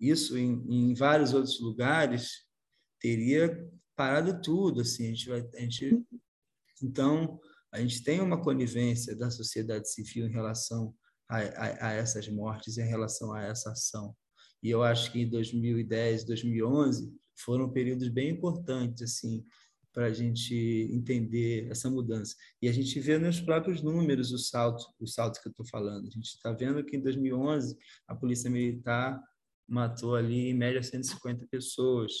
[0.00, 2.46] Isso em, em vários outros lugares
[2.98, 6.04] teria parado tudo, assim, a gente vai, a gente,
[6.82, 7.40] então,
[7.72, 10.94] a gente tem uma conivência da sociedade civil em relação
[11.28, 14.16] a, a, a essas mortes, em relação a essa ação.
[14.64, 19.44] E eu acho que em 2010, 2011 foram períodos bem importantes, assim,
[19.92, 20.54] para a gente
[20.90, 22.34] entender essa mudança.
[22.62, 26.08] E a gente vê nos próprios números o salto, o salto que eu estou falando.
[26.08, 27.76] A gente está vendo que em 2011
[28.08, 29.22] a polícia militar
[29.68, 32.12] matou ali em média 150 pessoas.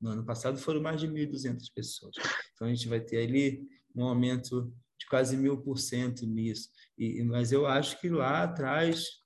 [0.00, 2.14] No ano passado foram mais de 1.200 pessoas.
[2.54, 6.70] Então a gente vai ter ali um aumento de quase mil por cento nisso.
[6.96, 9.21] E, mas eu acho que lá atrás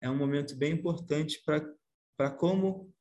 [0.00, 2.92] é um momento bem importante para como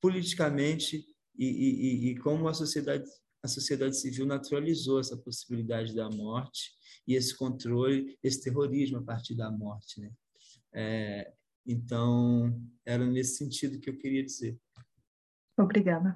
[0.00, 1.06] politicamente
[1.36, 3.08] e, e, e como a sociedade
[3.42, 6.70] a sociedade civil naturalizou essa possibilidade da morte
[7.06, 10.12] e esse controle, esse terrorismo a partir da morte, né?
[10.72, 11.32] É,
[11.66, 12.56] então
[12.86, 14.56] era nesse sentido que eu queria dizer.
[15.58, 16.14] Obrigada.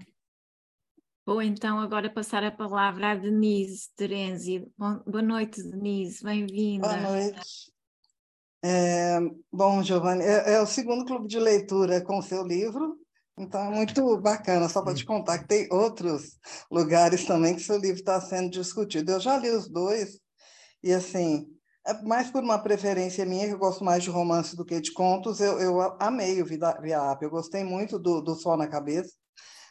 [1.26, 4.72] Vou então agora passar a palavra à Denise Terenzi.
[4.78, 6.86] Boa noite, Denise, bem-vinda.
[6.86, 7.75] Boa noite.
[8.64, 9.18] É,
[9.52, 12.96] bom, Giovanni, é, é, o segundo clube de leitura com o seu livro,
[13.38, 16.38] então é muito bacana, só para te contar que tem outros
[16.70, 19.12] lugares também que seu livro está sendo discutido.
[19.12, 20.18] Eu já li os dois,
[20.82, 21.46] e assim,
[21.86, 24.92] é mais por uma preferência minha, que eu gosto mais de romance do que de
[24.92, 29.12] contos, eu, eu amei o Via eu gostei muito do, do Sol na Cabeça,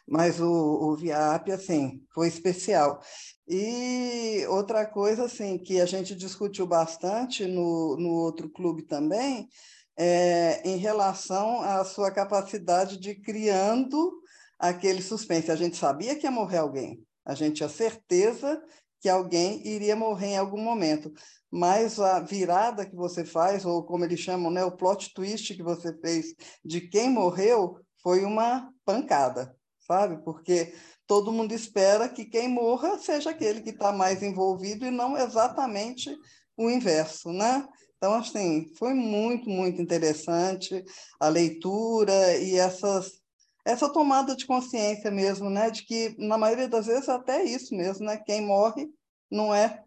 [0.06, 3.00] mas o, o VIAP, assim, foi especial.
[3.48, 9.48] E outra coisa, assim, que a gente discutiu bastante no, no outro clube também,
[9.96, 14.20] é em relação à sua capacidade de criando
[14.58, 15.50] aquele suspense.
[15.50, 18.62] A gente sabia que ia morrer alguém, a gente tinha certeza
[19.00, 21.12] que alguém iria morrer em algum momento,
[21.50, 25.62] mas a virada que você faz, ou como eles chamam, né, o plot twist que
[25.62, 26.34] você fez
[26.64, 29.54] de quem morreu, foi uma pancada
[29.86, 30.22] sabe?
[30.24, 30.74] Porque
[31.06, 36.14] todo mundo espera que quem morra seja aquele que está mais envolvido e não exatamente
[36.56, 37.66] o inverso, né?
[37.96, 40.84] Então, assim, foi muito, muito interessante
[41.18, 43.20] a leitura e essas,
[43.64, 45.70] essa tomada de consciência mesmo, né?
[45.70, 48.18] De que, na maioria das vezes, até isso mesmo, né?
[48.18, 48.88] Quem morre
[49.30, 49.82] não é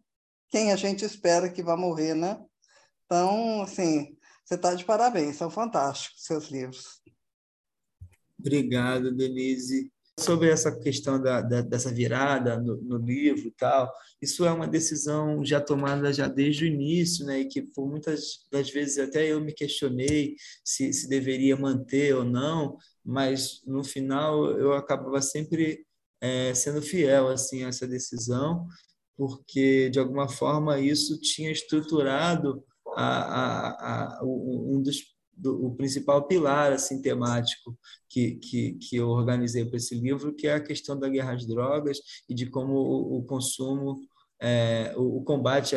[0.49, 2.39] quem a gente espera que vá morrer, né?
[3.05, 7.01] Então, assim, você está de parabéns, são fantásticos seus livros.
[8.39, 9.91] Obrigado, Denise.
[10.17, 13.89] Sobre essa questão da, da, dessa virada no, no, livro e tal,
[14.21, 17.39] isso é uma decisão já tomada já desde o início, né?
[17.39, 22.25] E que por muitas das vezes até eu me questionei se, se deveria manter ou
[22.25, 25.85] não, mas no final eu acabava sempre
[26.21, 28.67] é, sendo fiel assim a essa decisão,
[29.17, 32.61] porque de alguma forma isso tinha estruturado
[32.95, 34.97] a, a, a, um dos
[35.39, 37.77] do, o principal pilar assim temático
[38.09, 41.47] que, que, que eu organizei para esse livro, que é a questão da guerra às
[41.47, 44.01] drogas e de como o, o consumo,
[44.41, 45.75] é, o, o, combate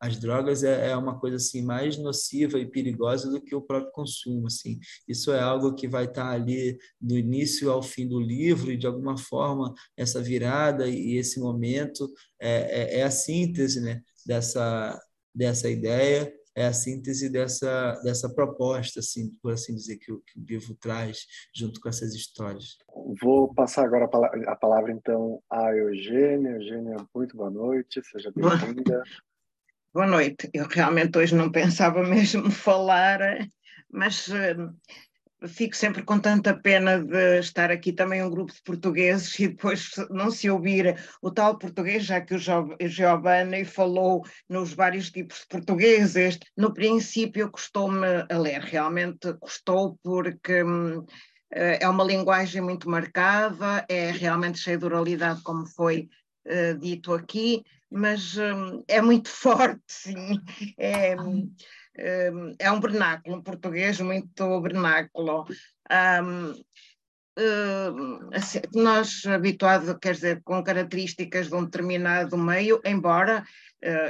[0.00, 3.92] às drogas é, é, uma coisa assim mais nociva e perigosa do que o próprio
[3.92, 4.46] consumo.
[4.48, 4.78] Assim.
[5.06, 8.86] Isso é algo que vai estar ali do início ao fim do livro e, de
[8.86, 15.00] alguma forma, essa virada e esse momento é, é, é a síntese né, dessa,
[15.34, 20.38] dessa ideia é a síntese dessa, dessa proposta, assim, por assim dizer, que o, que
[20.38, 22.76] o livro traz junto com essas histórias.
[23.20, 26.50] Vou passar agora a palavra, a palavra então, à Eugênia.
[26.50, 29.02] Eugênia, muito boa noite, seja bem-vinda.
[29.92, 30.50] Boa noite.
[30.54, 33.20] Eu realmente hoje não pensava mesmo falar,
[33.90, 34.56] mas eh,
[35.48, 39.90] fico sempre com tanta pena de estar aqui também um grupo de portugueses e depois
[40.10, 45.46] não se ouvir o tal português, já que o Giovanni falou nos vários tipos de
[45.48, 46.38] portugueses.
[46.56, 51.04] No princípio custou-me a ler, realmente custou porque hum,
[51.50, 56.08] é uma linguagem muito marcada, é realmente cheia de oralidade, como foi
[56.46, 60.40] uh, dito aqui, mas hum, é muito forte, sim.
[60.78, 61.52] É, hum,
[61.96, 65.46] é um vernáculo, um português muito vernáculo.
[65.90, 66.62] Um,
[67.34, 73.42] Uh, assim, nós habituados, quer dizer, com características de um determinado meio, embora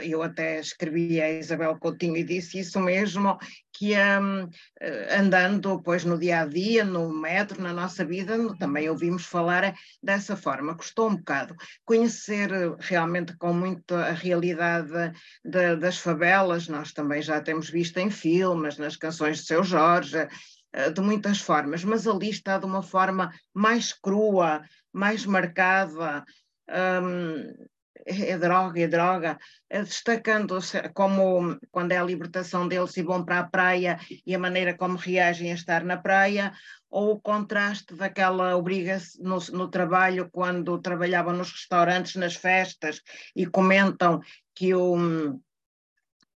[0.02, 3.38] eu até escrevi a Isabel Coutinho e disse isso mesmo,
[3.72, 4.48] que um,
[4.80, 9.74] eh, andando pois no dia a dia, no metro, na nossa vida, também ouvimos falar
[10.02, 10.76] dessa forma.
[10.76, 15.12] Custou um bocado conhecer realmente com muito a realidade
[15.44, 20.28] de, das favelas, nós também já temos visto em filmes, nas canções de Seu Jorge,
[20.72, 24.62] eh, de muitas formas, mas ali está de uma forma mais crua,
[24.92, 26.24] mais marcada.
[26.68, 27.71] Um,
[28.06, 29.38] é droga, é droga,
[29.70, 30.58] eh, destacando
[30.94, 34.96] como quando é a libertação deles e vão para a praia e a maneira como
[34.96, 36.52] reagem a estar na praia,
[36.90, 43.00] ou o contraste daquela obrigação no, no trabalho quando trabalhavam nos restaurantes, nas festas
[43.34, 44.20] e comentam
[44.54, 45.40] que o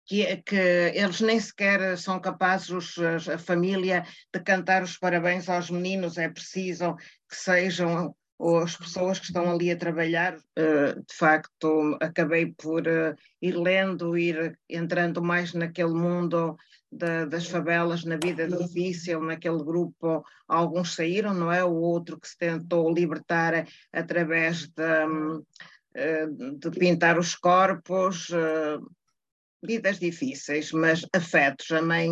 [0.06, 0.56] que, que,
[0.94, 2.96] eles nem sequer são capazes,
[3.28, 6.94] a família, de cantar os parabéns aos meninos, é preciso
[7.28, 10.36] que sejam as pessoas que estão ali a trabalhar.
[10.56, 16.56] Eh, de facto, acabei por eh, ir lendo, ir entrando mais naquele mundo
[16.90, 20.24] das favelas, na vida difícil, naquele grupo.
[20.46, 21.64] Alguns saíram, não é?
[21.64, 25.42] O outro que se tentou libertar através de,
[25.94, 28.30] eh, de pintar os corpos
[29.62, 31.70] vidas difíceis, mas afetos.
[31.72, 32.10] A mãe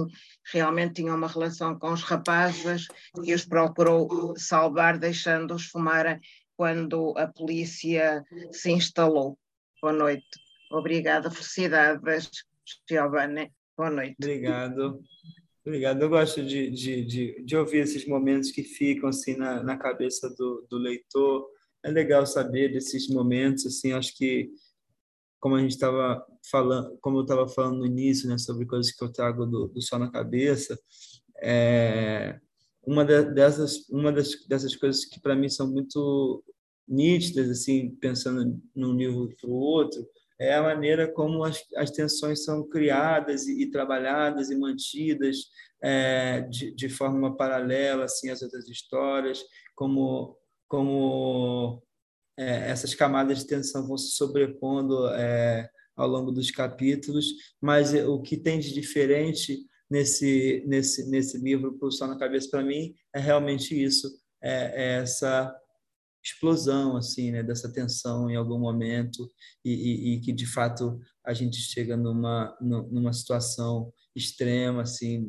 [0.53, 2.87] realmente tinha uma relação com os rapazes
[3.23, 6.21] e os procurou salvar, deixando-os fumar
[6.57, 9.39] quando a polícia se instalou.
[9.81, 10.27] Boa noite.
[10.71, 11.31] Obrigada.
[11.31, 12.45] Felicidades,
[12.89, 13.53] Giovanni.
[13.77, 14.17] Boa noite.
[14.19, 15.01] Obrigado.
[15.67, 16.03] Obrigado.
[16.03, 20.29] Eu gosto de, de, de, de, ouvir esses momentos que ficam assim na, na cabeça
[20.37, 21.49] do, do leitor.
[21.83, 23.67] É legal saber desses momentos.
[23.67, 24.51] Assim, acho que
[25.45, 29.05] como a gente estava falando, como eu estava falando no início, né, sobre coisas que
[29.05, 30.75] eu trago do, do sol na cabeça,
[31.43, 32.41] é,
[32.83, 36.43] uma dessas uma das, dessas coisas que para mim são muito
[36.89, 40.09] nítidas, assim, pensando num nível para o outro,
[40.41, 45.37] é a maneira como as, as tensões são criadas e, e trabalhadas e mantidas
[45.83, 51.83] é, de, de forma paralela assim às outras histórias, como como
[52.37, 57.27] é, essas camadas de tensão vão se sobrepondo é, ao longo dos capítulos,
[57.61, 59.59] mas o que tem de diferente
[59.91, 64.11] nesse nesse nesse livro só na cabeça para mim é realmente isso,
[64.43, 65.55] é, é essa
[66.25, 69.31] explosão assim, né, dessa tensão em algum momento
[69.65, 75.29] e, e, e que de fato a gente chega numa numa situação extrema assim,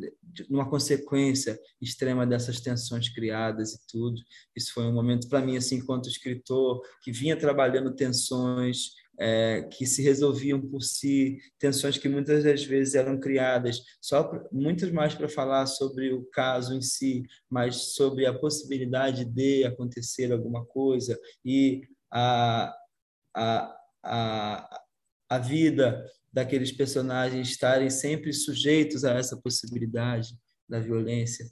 [0.50, 4.22] numa consequência extrema dessas tensões criadas e tudo.
[4.56, 9.86] Isso foi um momento para mim assim, enquanto escritor que vinha trabalhando tensões é, que
[9.86, 15.30] se resolviam por si, tensões que muitas das vezes eram criadas só muitas mais para
[15.30, 21.82] falar sobre o caso em si, mas sobre a possibilidade de acontecer alguma coisa e
[22.12, 22.76] a,
[23.34, 24.82] a, a,
[25.30, 30.38] a vida daqueles personagens estarem sempre sujeitos a essa possibilidade
[30.68, 31.46] da violência.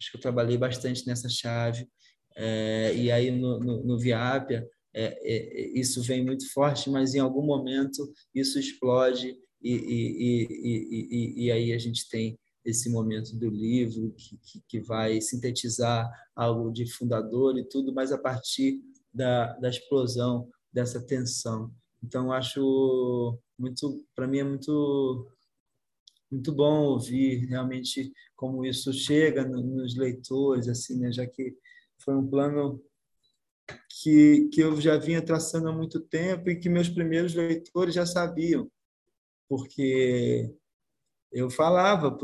[0.00, 1.88] Acho que eu trabalhei bastante nessa chave.
[2.36, 7.18] É, e aí no, no, no Viápia, é, é, isso vem muito forte, mas em
[7.18, 13.50] algum momento isso explode e, e, e, e aí a gente tem esse momento do
[13.50, 18.80] livro que, que, que, vai sintetizar algo de fundador e tudo, mas a partir
[19.12, 21.70] da, da explosão dessa tensão.
[22.02, 25.28] Então acho muito, para mim é muito
[26.30, 31.12] muito bom ouvir realmente como isso chega nos leitores, assim, né?
[31.12, 31.56] Já que
[31.98, 32.82] foi um plano
[34.02, 38.04] que, que eu já vinha traçando há muito tempo e que meus primeiros leitores já
[38.04, 38.70] sabiam,
[39.48, 40.54] porque
[41.32, 42.16] eu falava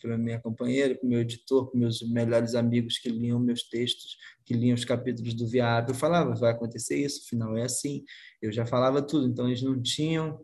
[0.00, 4.16] para minha companheira, para o meu editor, para meus melhores amigos que liam meus textos,
[4.44, 8.02] que liam os capítulos do Viário, eu falava, vai acontecer isso, o final é assim.
[8.40, 10.40] Eu já falava tudo, então eles não tinham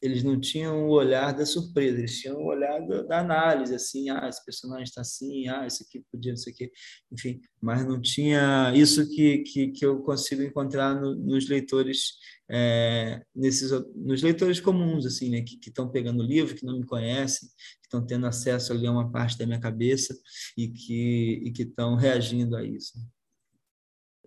[0.00, 4.08] eles não tinham o olhar da surpresa, eles tinham o olhar da, da análise, assim,
[4.10, 6.70] ah, esse personagem está assim, ah, isso aqui podia, isso aqui,
[7.10, 12.12] enfim, mas não tinha isso que, que, que eu consigo encontrar no, nos leitores,
[12.48, 16.86] é, nesses, nos leitores comuns, assim, né, que estão pegando o livro, que não me
[16.86, 20.16] conhecem, que estão tendo acesso ali a uma parte da minha cabeça
[20.56, 22.98] e que estão reagindo a isso.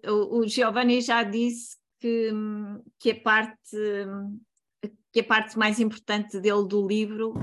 [0.06, 2.32] O, o Giovanni já disse que,
[3.00, 3.78] que a parte
[5.12, 7.34] que a parte mais importante dele do livro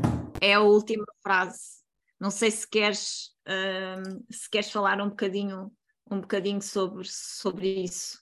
[0.41, 1.78] é a última frase.
[2.18, 5.72] Não sei se queres, uh, se queres falar um bocadinho,
[6.11, 8.18] um bocadinho sobre, sobre isso,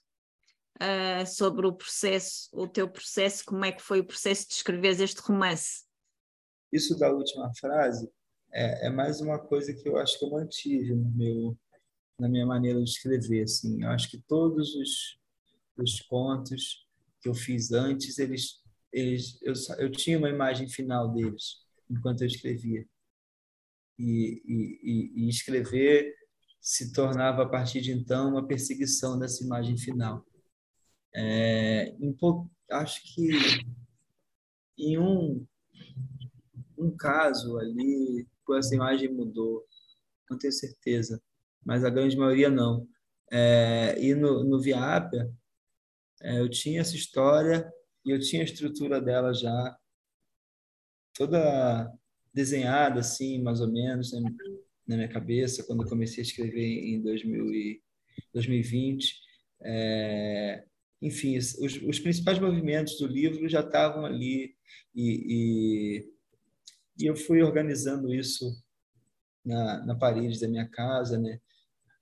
[0.81, 4.99] uh, sobre o processo, o teu processo, como é que foi o processo de escrever
[5.01, 5.85] este romance.
[6.71, 8.11] Isso da última frase
[8.51, 11.57] é, é mais uma coisa que eu acho que eu mantive no meu,
[12.19, 13.43] na minha maneira de escrever.
[13.43, 13.83] Assim.
[13.83, 15.19] Eu acho que todos os,
[15.77, 16.85] os contos
[17.21, 18.61] que eu fiz antes, eles
[18.91, 22.85] eles, eu, eu tinha uma imagem final deles enquanto eu escrevia.
[23.99, 26.13] E, e, e, escrever
[26.61, 30.23] se tornava, a partir de então, uma perseguição dessa imagem final.
[31.15, 33.31] É, um pouco, acho que
[34.77, 35.45] em um,
[36.77, 39.65] um caso ali, essa imagem mudou,
[40.29, 41.21] não tenho certeza,
[41.65, 42.87] mas a grande maioria não.
[43.31, 45.31] É, e no, no Viápia,
[46.21, 47.71] é, eu tinha essa história
[48.07, 49.77] e eu tinha a estrutura dela já
[51.13, 51.91] toda
[52.33, 54.21] desenhada assim, mais ou menos, na,
[54.87, 57.83] na minha cabeça, quando eu comecei a escrever em 2000 e,
[58.33, 59.13] 2020.
[59.61, 60.63] É,
[61.01, 64.55] enfim, os, os, principais movimentos do livro já estavam ali
[64.95, 66.05] e,
[66.99, 68.45] e, e eu fui organizando isso
[69.43, 71.39] na, na parede da minha casa, né?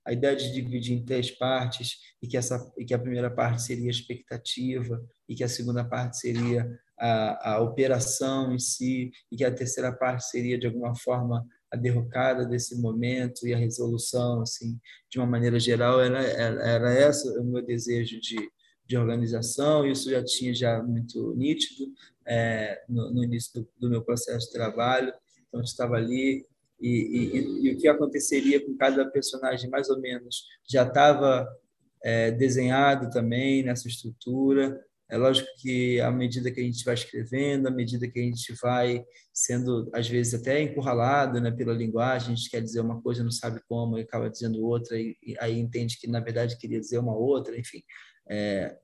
[0.06, 3.62] A ideia de dividir em três partes e que essa e que a primeira parte
[3.62, 6.66] seria a expectativa e que a segunda parte seria
[6.98, 11.76] a, a operação em si e que a terceira parte seria de alguma forma a
[11.76, 14.78] derrocada desse momento e a resolução assim
[15.10, 18.36] de uma maneira geral era era, era essa o meu desejo de
[18.86, 19.86] de organização.
[19.86, 21.92] Isso já tinha já muito nítido
[22.24, 25.12] é, no, no, início do, do meu processo de trabalho.
[25.48, 26.46] Então estava ali
[26.80, 31.48] e, e, e, o que aconteceria com cada personagem, mais ou menos, já estava
[32.02, 34.80] é, desenhado também nessa estrutura.
[35.08, 38.52] É lógico que à medida que a gente vai escrevendo, à medida que a gente
[38.60, 43.22] vai sendo, às vezes, até encurralado né, pela linguagem, a gente quer dizer uma coisa,
[43.22, 46.80] não sabe como, e acaba dizendo outra, e, e aí entende que, na verdade, queria
[46.80, 47.82] dizer uma outra, enfim.
[48.28, 48.76] É,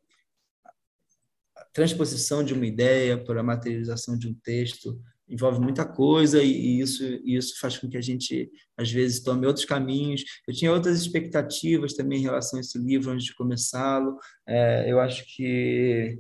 [1.73, 7.05] transposição de uma ideia para a materialização de um texto envolve muita coisa e, isso,
[7.25, 10.23] isso faz com que a gente, às vezes, tome outros caminhos.
[10.47, 14.19] Eu tinha outras expectativas também em relação a esse livro antes de começá-lo.
[14.47, 16.19] É, eu acho que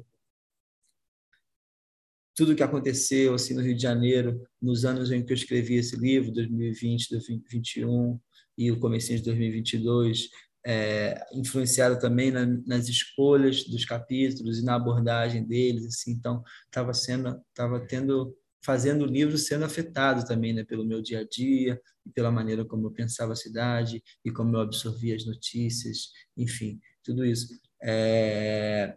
[2.34, 5.96] tudo que aconteceu assim no Rio de Janeiro nos anos em que eu escrevi esse
[5.96, 8.18] livro, 2020, 2021
[8.56, 10.28] e o começo de 2022,
[10.64, 16.94] é, influenciado também na, nas escolhas dos capítulos e na abordagem deles, assim, então estava
[16.94, 21.80] sendo, estava tendo fazendo o livro sendo afetado também né, pelo meu dia a dia,
[22.14, 27.24] pela maneira como eu pensava a cidade e como eu absorvia as notícias, enfim, tudo
[27.24, 27.48] isso.
[27.82, 28.96] É...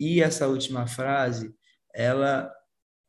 [0.00, 1.52] E essa última frase,
[1.94, 2.52] ela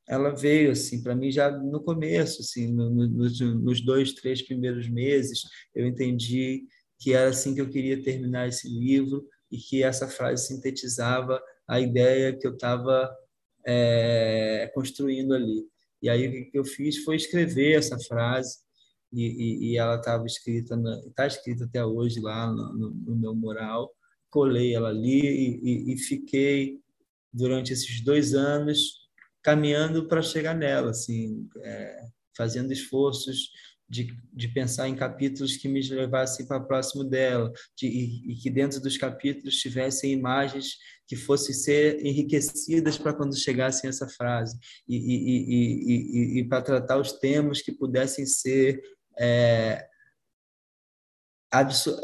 [0.08, 4.90] ela veio assim para mim já no começo, assim, no, no, nos dois, três primeiros
[4.90, 5.44] meses,
[5.76, 6.66] eu entendi
[7.00, 11.80] que era assim que eu queria terminar esse livro e que essa frase sintetizava a
[11.80, 13.10] ideia que eu estava
[13.72, 15.64] é, construindo ali.
[16.02, 18.58] E aí o que eu fiz foi escrever essa frase
[19.14, 20.76] e, e, e ela estava escrita,
[21.08, 23.94] está escrita até hoje lá no, no, meu mural.
[24.30, 26.80] Colei ela ali e, e fiquei
[27.32, 29.08] durante esses dois anos
[29.44, 32.06] caminhando para chegar nela, assim, é,
[32.36, 33.52] fazendo esforços
[33.90, 38.50] de, de pensar em capítulos que me levassem para próximo dela, de, e, e, que
[38.50, 40.78] dentro dos capítulos tivessem imagens
[41.08, 47.14] que fossem ser enriquecidas para quando chegassem essa frase, e, e, e para tratar os
[47.14, 48.80] temas que pudessem ser.
[49.20, 49.88] É,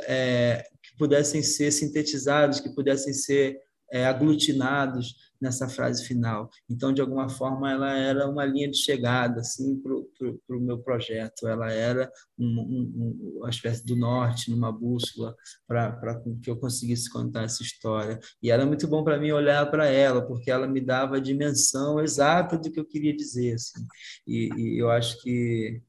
[0.07, 3.61] é, que pudessem ser sintetizados, que pudessem ser
[3.91, 6.49] é, aglutinados nessa frase final.
[6.69, 11.47] Então, de alguma forma, ela era uma linha de chegada assim, para o meu projeto.
[11.47, 15.35] Ela era um, um, uma espécie do norte, numa bússola,
[15.67, 18.19] para que eu conseguisse contar essa história.
[18.41, 21.99] E era muito bom para mim olhar para ela, porque ela me dava a dimensão
[21.99, 23.55] exata do que eu queria dizer.
[23.55, 23.85] Assim.
[24.25, 25.81] E, e eu acho que,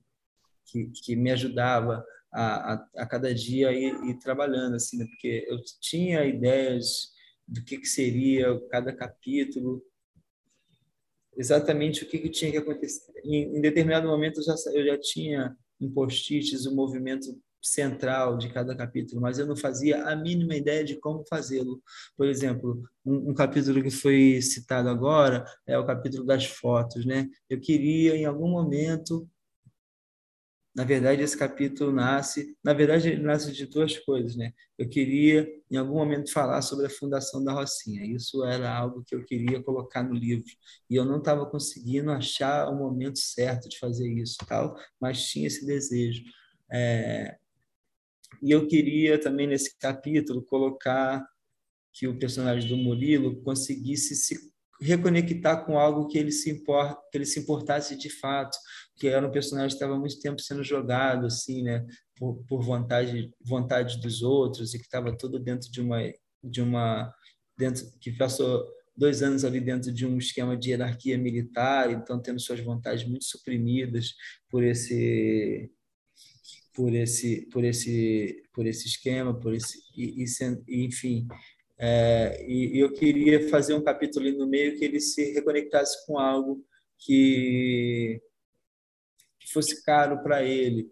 [0.66, 5.06] que, que me ajudava a, a, a, cada dia ir, ir trabalhando, assim, né?
[5.06, 7.15] porque eu tinha ideias
[7.46, 9.82] do que, que seria cada capítulo,
[11.36, 13.12] exatamente o que, que tinha que acontecer.
[13.24, 18.52] Em, em determinado momento eu já, eu já tinha em post-its o movimento central de
[18.52, 21.82] cada capítulo, mas eu não fazia a mínima ideia de como fazê-lo.
[22.16, 27.28] Por exemplo, um, um, capítulo que foi citado agora é o capítulo das fotos, né?
[27.50, 29.28] Eu queria em algum momento
[30.76, 34.52] na verdade, esse capítulo nasce, na verdade, ele nasce de duas coisas, né?
[34.76, 38.04] Eu queria, em algum momento, falar sobre a fundação da Rocinha.
[38.04, 40.44] Isso era algo que eu queria colocar no livro.
[40.90, 45.46] E eu não estava conseguindo achar o momento certo de fazer isso, tal, mas tinha
[45.46, 46.22] esse desejo.
[46.70, 47.38] É...
[48.42, 51.26] E eu queria também, nesse capítulo, colocar
[51.90, 57.18] que o personagem do Murilo conseguisse se reconectar com algo que ele se importa, que
[57.18, 58.56] ele se importasse de fato,
[58.96, 61.84] que era um personagem que estava muito tempo sendo jogado assim, né,
[62.16, 66.00] por, por vontade vontade dos outros e que estava tudo dentro de uma
[66.42, 67.12] de uma
[67.56, 68.66] dentro que passou
[68.96, 73.24] dois anos ali dentro de um esquema de hierarquia militar, então tendo suas vontades muito
[73.24, 74.14] suprimidas
[74.48, 75.70] por esse
[76.74, 81.26] por esse por esse por esse esquema, por esse e, e enfim,
[81.78, 86.06] é, e, e, eu queria fazer um capítulo ali no meio que ele se reconectasse
[86.06, 86.64] com algo
[86.98, 88.20] que,
[89.38, 90.90] que fosse caro para ele.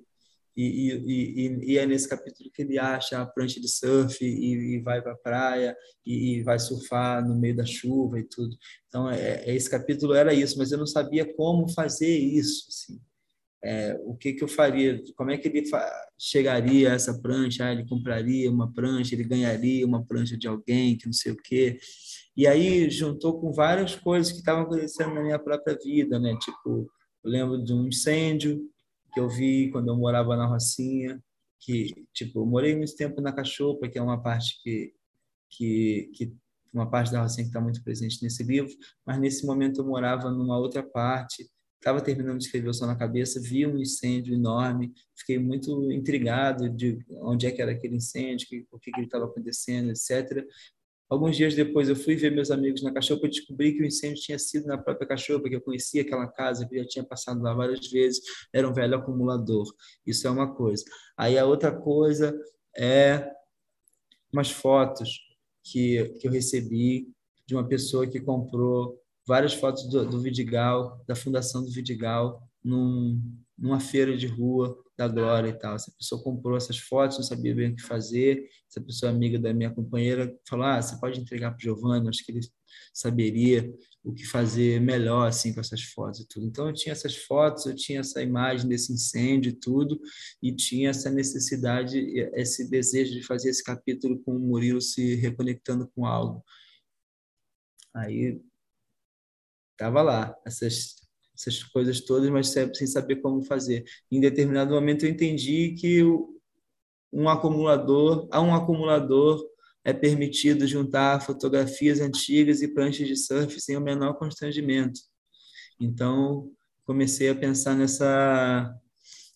[0.57, 5.03] E, e, e, é nesse capítulo que ele acha a prancha de surf e, vai
[5.03, 5.76] para a praia
[6.07, 8.57] e, vai surfar no meio da chuva e tudo.
[8.87, 12.66] Então, é, é, esse capítulo era isso, mas eu não sabia como fazer isso.
[12.68, 13.01] Assim
[13.65, 15.62] é, o que, que eu faria, como é que ele
[16.19, 20.99] chegaria a essa prancha, ah, ele compraria uma prancha, ele ganharia uma prancha de alguém,
[20.99, 21.79] que não sei o quê.
[22.37, 26.37] E aí juntou com várias coisas que estavam acontecendo na minha própria vida, né?
[26.39, 26.87] Tipo,
[27.25, 28.61] eu lembro de um incêndio
[29.15, 31.19] que eu vi quando eu morava na Rocinha,
[31.59, 34.93] que, tipo, eu morei muito tempo na Cachopa, que é uma parte que,
[35.49, 36.35] que, que
[36.71, 38.75] uma parte da Rocinha que está muito presente nesse livro,
[39.07, 41.49] mas nesse momento eu morava numa outra parte,
[41.85, 46.70] estava terminando de escrever o som na cabeça, vi um incêndio enorme, fiquei muito intrigado
[46.70, 50.47] de onde é que era aquele incêndio, que, o que, estava acontecendo, etc.
[51.11, 54.22] Alguns dias depois eu fui ver meus amigos na Cachopa e descobri que o incêndio
[54.22, 57.43] tinha sido na própria Cachopa, que eu conhecia aquela casa, que eu já tinha passado
[57.43, 59.66] lá várias vezes, era um velho acumulador.
[60.07, 60.82] Isso é uma coisa.
[61.18, 62.35] Aí a outra coisa
[62.74, 63.30] é
[64.32, 65.20] umas fotos
[65.62, 67.12] que, que eu recebi
[67.47, 73.20] de uma pessoa que comprou várias fotos do, do Vidigal, da fundação do Vidigal, num,
[73.59, 75.75] numa feira de rua da Glória e tal.
[75.75, 78.49] Essa pessoa comprou essas fotos, não sabia bem o que fazer.
[78.68, 82.25] Essa pessoa amiga da minha companheira falou: "Ah, você pode entregar para o Giovanni, acho
[82.25, 82.41] que ele
[82.93, 83.72] saberia
[84.03, 86.47] o que fazer melhor assim com essas fotos e tudo".
[86.47, 90.01] Então eu tinha essas fotos, eu tinha essa imagem desse incêndio e tudo,
[90.43, 91.99] e tinha essa necessidade,
[92.35, 96.44] esse desejo de fazer esse capítulo com o Murilo se reconectando com algo.
[97.94, 98.40] Aí
[99.75, 100.95] Estava lá, essas,
[101.37, 103.85] essas coisas todas, mas sem saber como fazer.
[104.11, 106.03] Em determinado momento eu entendi que
[107.13, 109.45] um acumulador, a um acumulador
[109.85, 115.01] é permitido juntar fotografias antigas e pranchas de surf sem o menor constrangimento.
[115.79, 116.51] Então,
[116.85, 118.73] comecei a pensar nessa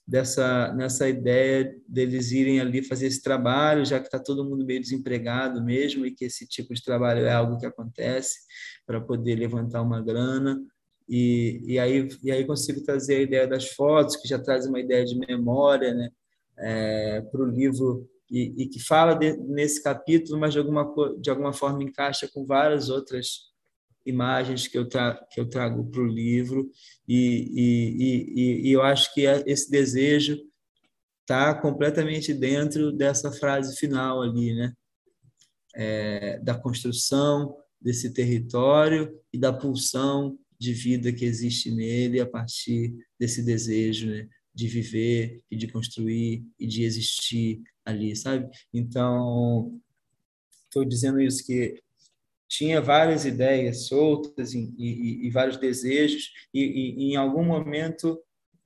[0.08, 4.80] dessa nessa ideia deles irem ali fazer esse trabalho, já que está todo mundo meio
[4.80, 8.38] desempregado mesmo e que esse tipo de trabalho é algo que acontece
[8.86, 10.58] para poder levantar uma grana.
[11.06, 14.80] E, e, aí, e aí consigo trazer a ideia das fotos, que já traz uma
[14.80, 16.10] ideia de memória né,
[16.58, 21.30] é, para o livro, e, e, que fala de, nesse capítulo, mas de alguma, de
[21.30, 23.48] alguma forma encaixa com várias outras
[24.04, 26.70] imagens que eu, tra que eu trago para o livro,
[27.06, 30.38] e, e, e, eu acho que é, esse desejo
[31.20, 34.72] está completamente dentro dessa frase final ali, né?
[35.74, 42.94] É, da construção desse território e da pulsão de vida que existe nele a partir
[43.18, 44.28] desse desejo né?
[44.52, 48.50] de viver e de construir e de existir ali, sabe?
[48.74, 49.80] Então,
[50.64, 51.80] estou dizendo isso que
[52.48, 58.18] tinha várias ideias soltas e, e, e vários desejos e, e, em algum momento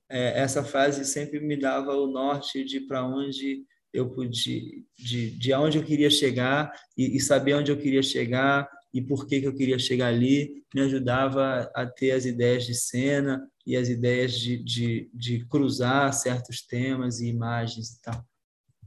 [0.09, 4.61] é, essa fase sempre me dava o norte de para onde eu podia
[4.97, 9.41] de, de aonde eu queria chegar e, saber onde eu queria chegar e por que,
[9.41, 13.89] que eu queria chegar ali me ajudava a ter as ideias de cena e as
[13.89, 18.25] ideias de, de, de cruzar certos temas e imagens e tal.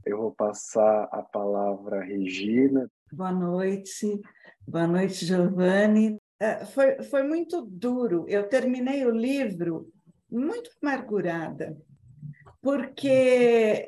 [0.05, 2.89] Eu vou passar a palavra à Regina.
[3.11, 4.19] Boa noite.
[4.67, 6.17] Boa noite, Giovanni.
[6.37, 8.25] É, foi, foi muito duro.
[8.27, 9.89] Eu terminei o livro
[10.29, 11.77] muito amargurada,
[12.61, 13.07] porque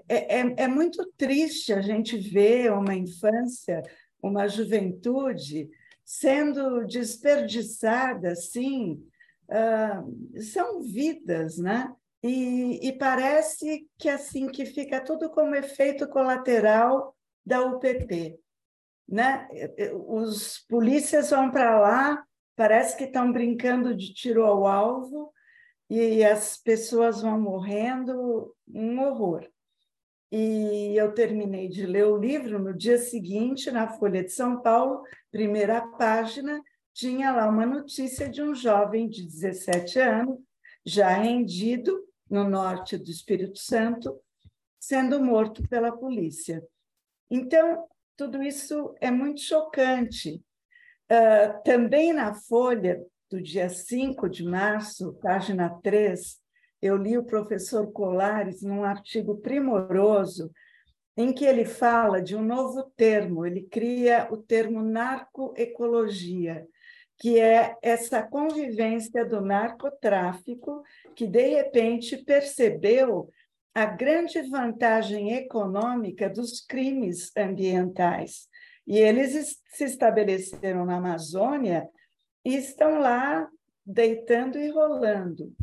[0.07, 3.83] é, é, é muito triste a gente ver uma infância,
[4.23, 5.69] uma juventude
[6.05, 9.03] sendo desperdiçada assim.
[9.49, 11.93] Uh, são vidas, né?
[12.23, 17.15] E, e, parece que assim que fica tudo como efeito colateral
[17.45, 18.39] da UPP
[19.09, 19.47] né?
[20.07, 22.23] Os polícias vão para lá,
[22.55, 25.33] parece que estão brincando de tiro ao alvo
[25.89, 29.49] e as pessoas vão morrendo, um horror.
[30.31, 35.01] E eu terminei de ler o livro no dia seguinte, na Folha de São Paulo,
[35.31, 36.61] primeira página,
[36.93, 40.37] tinha lá uma notícia de um jovem de 17 anos,
[40.85, 41.99] já rendido
[42.29, 44.21] no norte do Espírito Santo,
[44.79, 46.63] sendo morto pela polícia.
[47.31, 47.87] Então,
[48.19, 50.43] tudo isso é muito chocante.
[51.09, 53.01] Uh, também na Folha,
[53.31, 56.37] do dia 5 de março, página 3,
[56.81, 60.51] eu li o professor Colares num artigo primoroso
[61.15, 66.67] em que ele fala de um novo termo, ele cria o termo narcoecologia,
[67.17, 70.83] que é essa convivência do narcotráfico
[71.15, 73.29] que, de repente, percebeu
[73.73, 78.47] a grande vantagem econômica dos crimes ambientais.
[78.85, 81.87] E eles se estabeleceram na Amazônia
[82.43, 83.47] e estão lá
[83.85, 85.53] deitando e rolando.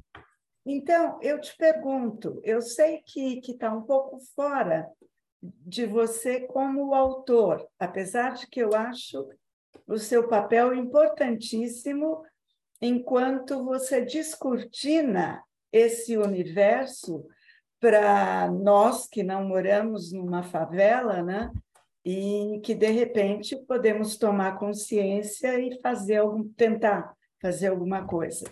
[0.64, 4.88] Então, eu te pergunto, eu sei que está um pouco fora
[5.40, 9.28] de você como autor, apesar de que eu acho
[9.86, 12.24] o seu papel importantíssimo
[12.80, 15.42] enquanto você descortina
[15.72, 17.26] esse universo
[17.80, 21.50] para nós que não moramos numa favela, né?
[22.04, 28.44] E que de repente podemos tomar consciência e fazer algum, tentar fazer alguma coisa.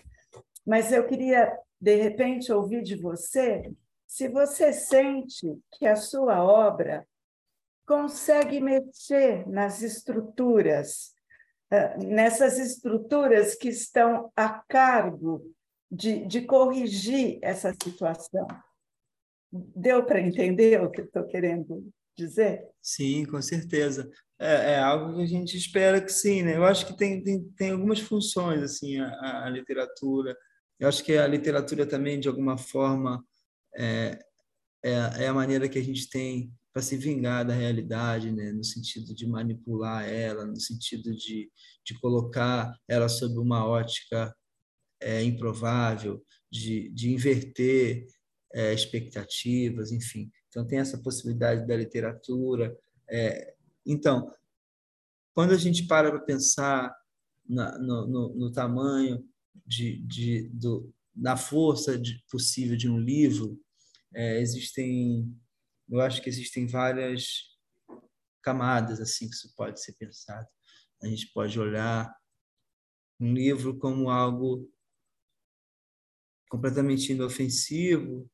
[0.65, 3.71] Mas eu queria de repente ouvir de você
[4.07, 7.05] se você sente que a sua obra
[7.85, 11.13] consegue mexer nas estruturas,
[11.69, 15.53] eh, nessas estruturas que estão a cargo
[15.91, 18.47] de, de corrigir essa situação.
[19.75, 21.87] Deu para entender o que estou querendo
[22.17, 22.63] dizer?
[22.81, 24.09] Sim, com certeza.
[24.39, 26.57] É, é, algo que a gente espera que sim, né?
[26.57, 30.35] Eu acho que tem, tem, tem algumas funções, assim, a, a literatura.
[30.79, 33.23] Eu acho que a literatura também, de alguma forma,
[33.77, 34.19] é,
[34.83, 38.51] é, é a maneira que a gente tem para se vingar da realidade, né?
[38.51, 41.49] no sentido de manipular ela, no sentido de,
[41.85, 44.35] de colocar ela sob uma ótica
[45.01, 46.21] é, improvável,
[46.51, 48.05] de, de inverter
[48.55, 50.31] é, expectativas, enfim.
[50.47, 52.75] Então, tem essa possibilidade da literatura.
[53.05, 53.53] É,
[53.85, 54.33] então,
[55.33, 56.97] quando a gente para para pensar
[57.45, 59.27] na, no, no, no, tamanho
[59.65, 63.61] de, de, do, da força de, possível de um livro,
[64.13, 65.37] é, existem,
[65.89, 67.53] eu acho que existem várias
[68.41, 70.47] camadas assim que isso pode ser pensado.
[71.03, 72.15] A gente pode olhar
[73.19, 74.71] um livro como algo
[76.47, 78.31] completamente inofensivo,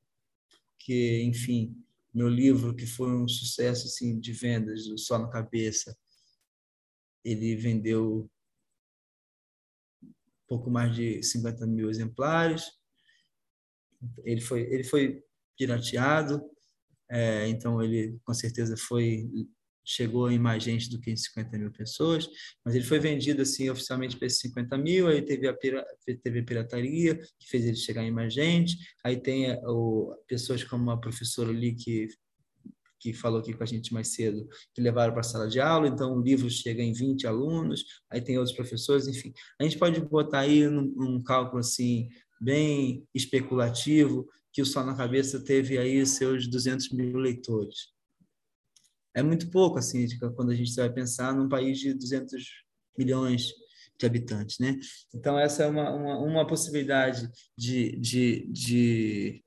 [0.84, 1.76] que, enfim,
[2.14, 5.98] meu livro, que foi um sucesso assim, de vendas, Só na Cabeça,
[7.24, 8.30] ele vendeu
[10.48, 12.72] pouco mais de 50 mil exemplares.
[14.26, 15.24] Ele foi, ele foi
[15.58, 16.42] pirateado,
[17.10, 19.30] é, então ele com certeza foi
[19.84, 22.28] chegou em mais gente do que em 50 mil pessoas,
[22.64, 25.56] mas ele foi vendido assim oficialmente para esses 50 mil, aí teve a,
[26.24, 30.92] teve a pirataria, que fez ele chegar em mais gente, aí tem o, pessoas como
[30.92, 32.08] a professora ali que
[33.02, 35.88] que falou aqui com a gente mais cedo, que levaram para a sala de aula,
[35.88, 39.34] então o livro chega em 20 alunos, aí tem outros professores, enfim.
[39.60, 42.08] A gente pode botar aí num, num cálculo assim,
[42.40, 47.88] bem especulativo, que o Sol na Cabeça teve aí seus 200 mil leitores.
[49.14, 50.06] É muito pouco, assim,
[50.36, 52.44] quando a gente vai pensar num país de 200
[52.98, 53.52] milhões
[54.00, 54.80] de habitantes, né?
[55.14, 59.44] Então, essa é uma, uma, uma possibilidade de, de, de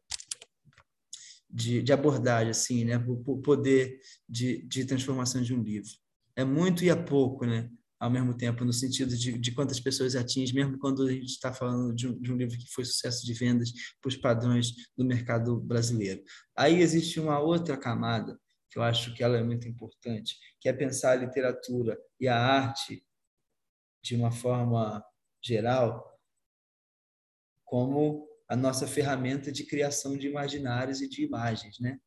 [1.54, 2.96] de, de abordagem, assim, né?
[3.06, 5.90] O poder de, de transformação de um livro.
[6.34, 7.70] É muito e é pouco, né?
[8.00, 11.52] Ao mesmo tempo, no sentido de, de quantas pessoas atinge, mesmo quando a gente está
[11.52, 13.70] falando de um, de um livro que foi sucesso de vendas
[14.02, 16.20] para os padrões do mercado brasileiro.
[16.56, 18.36] Aí existe uma outra camada
[18.74, 22.36] que eu acho que ela é muito importante, que é pensar a literatura e a
[22.36, 23.06] arte
[24.02, 25.02] de uma forma
[25.40, 26.20] geral
[27.64, 32.00] como a nossa ferramenta de criação de imaginários e de imagens, né?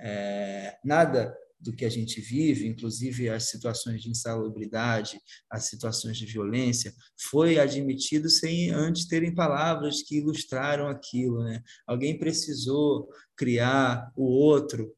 [0.00, 5.20] É, nada do que a gente vive, inclusive as situações de insalubridade,
[5.50, 6.94] as situações de violência,
[7.28, 11.42] foi admitido sem antes terem palavras que ilustraram aquilo.
[11.42, 11.60] Né?
[11.84, 14.96] Alguém precisou criar o outro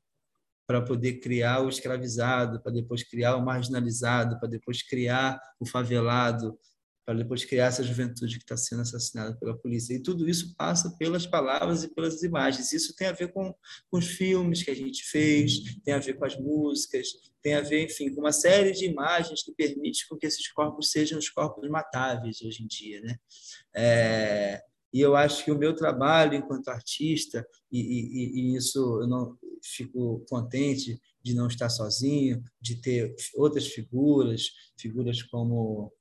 [0.70, 6.56] para poder criar o escravizado, para depois criar o marginalizado, para depois criar o favelado,
[7.04, 9.94] para depois criar essa juventude que está sendo assassinada pela polícia.
[9.94, 12.72] E tudo isso passa pelas palavras e pelas imagens.
[12.72, 13.52] Isso tem a ver com,
[13.90, 17.08] com os filmes que a gente fez, tem a ver com as músicas,
[17.42, 20.92] tem a ver, enfim, com uma série de imagens que permite com que esses corpos
[20.92, 23.16] sejam os corpos matáveis hoje em dia, né?
[23.74, 24.62] É,
[24.92, 29.36] e eu acho que o meu trabalho enquanto artista, e, e, e isso eu não
[29.62, 35.92] fico contente de não estar sozinho, de ter outras figuras, figuras como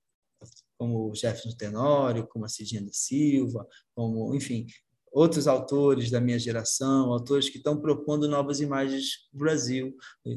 [0.78, 4.66] como o Jefferson Tenório, como a Cidinha da Silva, como, enfim,
[5.12, 9.96] outros autores da minha geração, autores que estão propondo novas imagens do Brasil,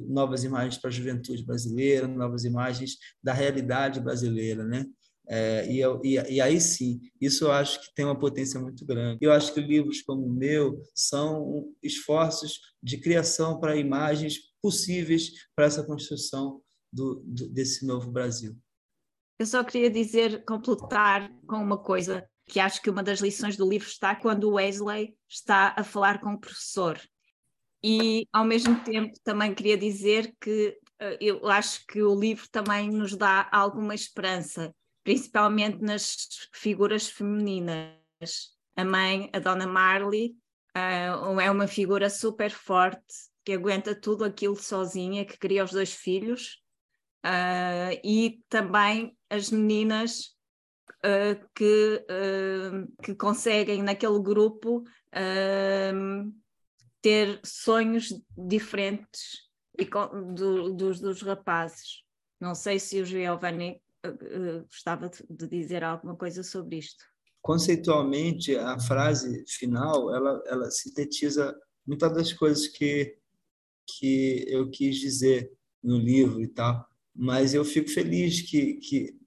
[0.08, 4.86] novas imagens para a juventude brasileira, novas imagens da realidade brasileira, né?
[5.28, 8.84] É, e, eu, e, e, aí sim, isso eu acho que tem uma potência muito
[8.84, 9.18] grande.
[9.20, 15.66] Eu acho que livros como o meu são esforços de criação para imagens possíveis para
[15.66, 16.60] essa construção
[16.92, 18.56] do, do, desse novo Brasil.
[19.38, 23.68] Eu só queria dizer, completar com uma coisa que acho que uma das lições do
[23.68, 27.00] livro está quando o Wesley está a falar com o professor.
[27.82, 32.90] E, ao mesmo tempo, também queria dizer que uh, eu acho que o livro também
[32.90, 34.72] nos dá alguma esperança,
[35.04, 36.16] principalmente nas
[36.52, 37.96] figuras femininas.
[38.76, 40.36] A mãe, a Dona Marley,
[40.76, 45.92] uh, é uma figura super forte, que aguenta tudo aquilo sozinha, que cria os dois
[45.92, 46.62] filhos,
[47.24, 50.36] Uh, e também as meninas
[51.04, 52.04] uh, que,
[53.00, 54.82] que conseguem naquele grupo
[57.00, 59.48] ter sonhos diferentes
[60.34, 62.02] do, dos, dos rapazes.
[62.40, 63.80] Não sei se o Giovanni
[64.68, 67.04] gostava de dizer alguma coisa sobre isto.
[67.40, 71.54] Conceitualmente, a frase final ela, ela sintetiza
[71.86, 73.16] muitas das coisas que,
[73.86, 75.52] que eu quis dizer
[75.82, 79.18] no livro e tal mas eu fico feliz que, que,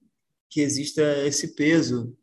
[0.50, 2.16] que exista esse peso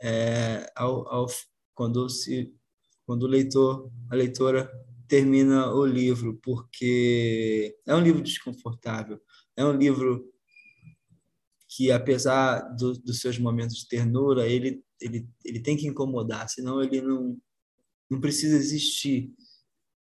[0.00, 1.26] é, ao, ao,
[1.74, 2.52] quando, se,
[3.04, 4.70] quando o leitor, a leitora
[5.06, 9.20] termina o livro, porque é um livro desconfortável,
[9.56, 10.31] é um livro
[11.76, 16.82] que, apesar do, dos seus momentos de ternura, ele, ele, ele tem que incomodar, senão
[16.82, 17.38] ele não,
[18.10, 19.32] não precisa existir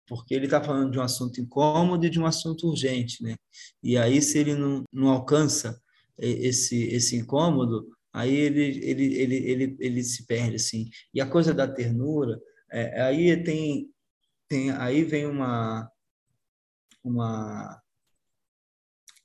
[0.09, 3.37] porque ele está falando de um assunto incômodo e de um assunto urgente, né?
[3.83, 5.79] E aí, se ele não, não alcança
[6.17, 10.89] esse, esse incômodo, aí ele, ele, ele, ele, ele se perde, assim.
[11.13, 12.41] E a coisa da ternura,
[12.73, 13.91] é, aí tem,
[14.49, 15.89] tem, aí vem uma,
[17.05, 17.83] uma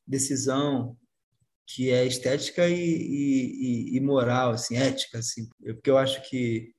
[0.06, 0.98] decisão
[1.66, 6.74] que é estética e, e, e, moral, assim, ética, assim, porque eu acho que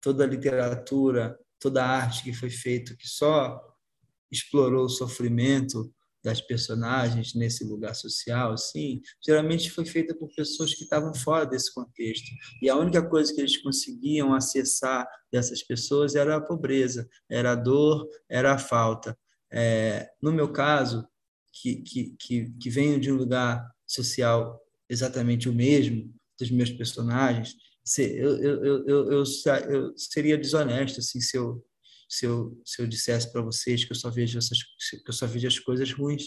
[0.00, 3.60] toda a literatura toda a arte que foi feita que só
[4.30, 5.94] explorou o sofrimento
[6.24, 11.72] das personagens nesse lugar social, assim, geralmente foi feita por pessoas que estavam fora desse
[11.74, 12.30] contexto.
[12.60, 17.56] E a única coisa que eles conseguiam acessar dessas pessoas era a pobreza, era a
[17.56, 19.18] dor, era a falta.
[19.50, 21.06] É, no meu caso,
[21.52, 27.54] que, que, que, que venho de um lugar social exatamente o mesmo, dos meus personagens,
[27.98, 31.64] eu, eu, eu, eu, eu seria desonesto assim, se eu,
[32.08, 34.58] se eu, se eu dissesse para vocês que eu só vejo essas
[34.90, 36.24] que eu só vejo as coisas ruins.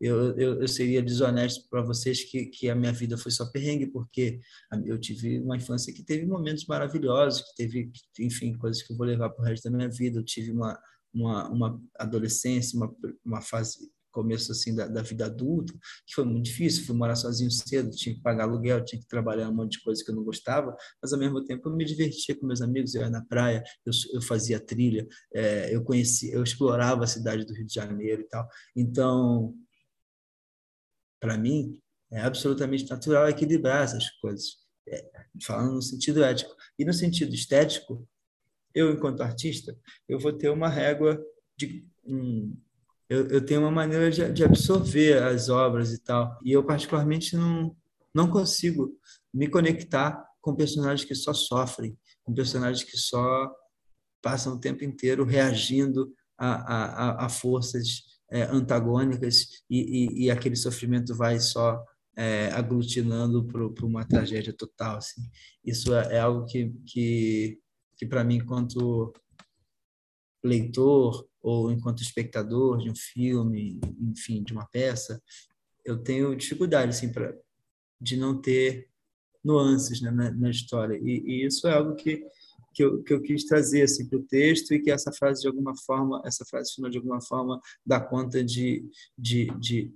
[0.00, 3.86] Eu, eu, eu seria desonesto para vocês que, que a minha vida foi só perrengue
[3.88, 4.40] porque
[4.86, 9.06] eu tive uma infância que teve momentos maravilhosos que teve enfim coisas que eu vou
[9.06, 10.18] levar para o resto da minha vida.
[10.18, 10.78] Eu tive uma
[11.12, 12.94] uma, uma adolescência uma,
[13.24, 15.74] uma fase começo assim da, da, vida adulta,
[16.06, 19.50] que foi muito difícil, fui morar sozinho cedo, tinha que pagar aluguel, tinha que trabalhar
[19.50, 22.34] um monte de coisa que eu não gostava, mas ao mesmo tempo eu me divertia
[22.34, 26.42] com meus amigos, eu ia na praia, eu, eu fazia trilha, é, eu conhecia, eu
[26.42, 28.48] explorava a cidade do Rio de Janeiro e tal.
[28.74, 29.54] Então,
[31.20, 31.78] para mim,
[32.10, 34.56] é absolutamente natural equilibrar essas coisas,
[34.88, 35.04] é,
[35.42, 36.54] falando no sentido ético.
[36.78, 38.08] E no sentido estético,
[38.74, 39.78] eu, enquanto artista,
[40.08, 41.22] eu vou ter uma régua
[41.58, 41.86] de
[43.08, 46.38] eu, eu tenho uma maneira de, de, absorver as obras e tal.
[46.44, 47.74] E eu, particularmente, não,
[48.14, 48.98] não consigo
[49.32, 53.50] me conectar com personagens que só sofrem, com personagens que só
[54.22, 60.56] passam o tempo inteiro reagindo a, a, a forças é, antagônicas e, e, e, aquele
[60.56, 61.80] sofrimento vai só
[62.16, 64.96] é, aglutinando para uma tragédia total.
[64.96, 65.22] Assim.
[65.64, 67.58] Isso é, é algo que, que,
[67.96, 69.12] que para mim, enquanto
[70.46, 75.22] leitor ou enquanto espectador de um filme, enfim, de uma peça,
[75.84, 77.36] eu tenho dificuldade assim para
[78.00, 78.88] de não ter
[79.42, 82.22] nuances né, na, na, história e, e, isso é algo que
[82.74, 85.48] que eu, que eu quis trazer assim para o texto e que essa frase de
[85.48, 88.84] alguma forma essa frase final de alguma forma dá conta de,
[89.16, 89.94] de, de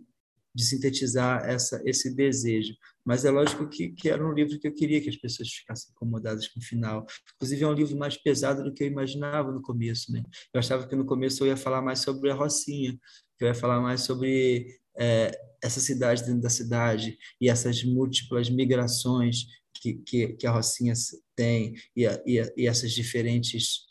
[0.55, 2.75] de sintetizar essa, esse desejo.
[3.11, 5.91] Mas é lógico que, que era um livro que eu queria que as pessoas ficassem
[5.91, 7.05] incomodadas com o final.
[7.35, 10.13] Inclusive, é um livro mais pesado do que eu imaginava no começo.
[10.13, 10.23] Né?
[10.55, 12.97] Eu achava que no começo eu ia falar mais sobre a Rocinha,
[13.37, 18.49] que eu ia falar mais sobre é, essa cidade dentro da cidade e essas múltiplas
[18.49, 19.39] migrações
[19.75, 20.95] que, que, que a Rocinha
[21.35, 23.89] tem e, a, e, a, e essas diferentes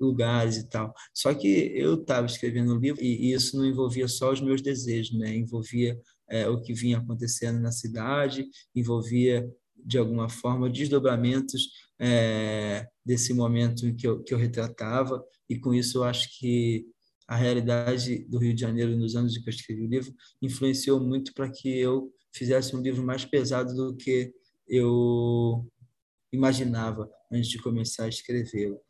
[0.00, 0.92] lugares e tal.
[1.14, 5.16] Só que eu estava escrevendo o livro e, isso não envolvia só os meus desejos,
[5.16, 5.36] né?
[5.36, 5.96] Envolvia
[6.28, 11.68] é, o que vinha acontecendo na cidade, envolvia de alguma forma desdobramentos
[11.98, 16.86] é, desse momento que eu, que eu retratava e com isso eu acho que
[17.26, 21.00] a realidade do Rio de Janeiro nos anos em que eu escrevi o livro influenciou
[21.00, 24.32] muito para que eu fizesse um livro mais pesado do que
[24.66, 25.66] eu
[26.32, 28.80] imaginava antes de começar a escrevê-lo.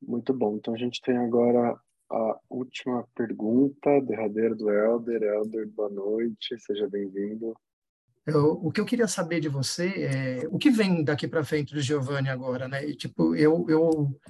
[0.00, 0.56] Muito bom.
[0.56, 1.78] Então a gente tem agora
[2.10, 5.22] a última pergunta, derradeira do Helder.
[5.22, 7.54] Helder, boa noite, seja bem-vindo.
[8.26, 11.80] o que eu queria saber de você é o que vem daqui para frente do
[11.80, 12.86] Giovanni agora, né?
[12.86, 14.20] E, tipo, eu, eu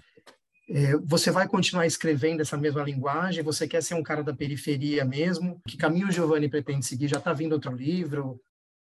[0.69, 3.43] é, você vai continuar escrevendo essa mesma linguagem?
[3.43, 5.61] Você quer ser um cara da periferia mesmo?
[5.67, 7.09] Que caminho o Giovanni pretende seguir?
[7.09, 8.41] Já está vindo outro livro?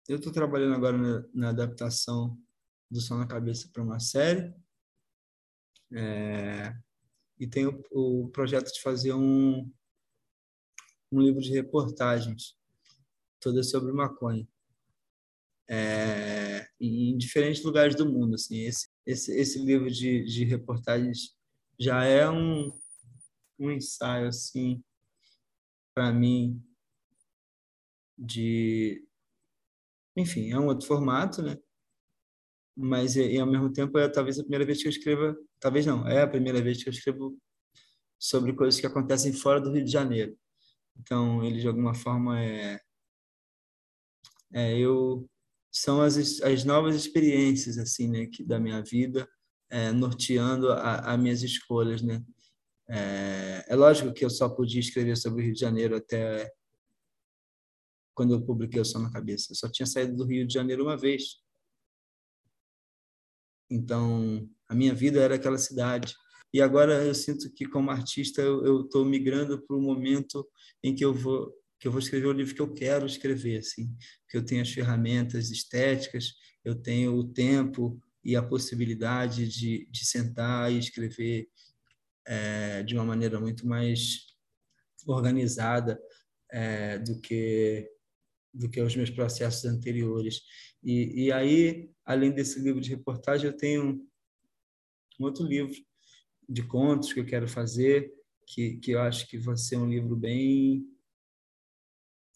[0.08, 2.36] Eu estou trabalhando agora na, na adaptação
[2.90, 4.52] do Som na Cabeça para uma série
[5.94, 6.74] é,
[7.38, 9.70] e o, o projeto de fazer um,
[11.10, 12.56] um livro de reportagens,
[13.40, 14.46] todas sobre maconha.
[15.68, 18.34] É, em diferentes lugares do mundo.
[18.34, 21.34] Assim, esse, esse, esse livro de, de reportagens
[21.78, 22.70] já é um,
[23.58, 24.82] um ensaio assim
[25.94, 26.62] para mim
[28.18, 29.06] de
[30.16, 31.58] enfim é um outro formato né
[32.76, 36.06] mas e, ao mesmo tempo é talvez a primeira vez que eu escreva, talvez não,
[36.08, 37.36] é a primeira vez que eu escrevo
[38.18, 40.36] sobre coisas que acontecem fora do Rio de Janeiro.
[40.98, 42.80] Então, ele de alguma forma é,
[44.52, 45.28] é eu
[45.72, 49.26] são as, as novas experiências assim, né, que da minha vida,
[49.70, 52.22] é, norteando as minhas escolhas, né?
[52.90, 56.52] É, é lógico que eu só podia escrever sobre o Rio de Janeiro até
[58.14, 59.52] quando eu publiquei o Som na Cabeça.
[59.52, 61.42] Eu só tinha saído do Rio de Janeiro uma vez.
[63.72, 66.14] Então, a minha vida era aquela cidade.
[66.52, 70.46] E agora eu sinto que, como artista, eu estou migrando para o momento
[70.82, 73.92] em que eu vou que eu vou escrever o livro que eu quero escrever, assim,
[74.28, 76.32] que eu tenho as ferramentas estéticas,
[76.64, 81.48] eu tenho o tempo e a possibilidade de, de sentar e escrever
[82.24, 84.26] é, de uma maneira muito mais
[85.08, 86.00] organizada
[86.52, 87.90] é, do que
[88.54, 90.42] do que os meus processos anteriores.
[90.82, 94.06] E, e aí, além desse livro de reportagem, eu tenho
[95.18, 95.74] um outro livro
[96.48, 98.12] de contos que eu quero fazer,
[98.46, 100.84] que, que eu acho que vai ser um livro bem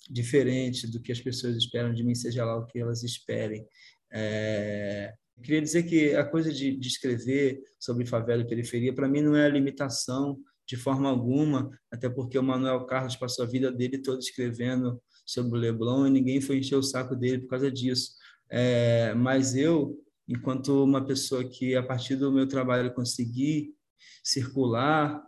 [0.09, 3.66] diferente do que as pessoas esperam de mim, seja lá o que elas esperem.
[4.12, 5.12] É,
[5.43, 9.36] queria dizer que a coisa de, de escrever sobre favela e periferia, para mim, não
[9.36, 14.18] é limitação de forma alguma, até porque o Manuel Carlos passou a vida dele toda
[14.18, 18.12] escrevendo sobre o Leblon e ninguém foi encher o saco dele por causa disso.
[18.48, 23.74] É, mas eu, enquanto uma pessoa que, a partir do meu trabalho, consegui
[24.23, 25.23] circular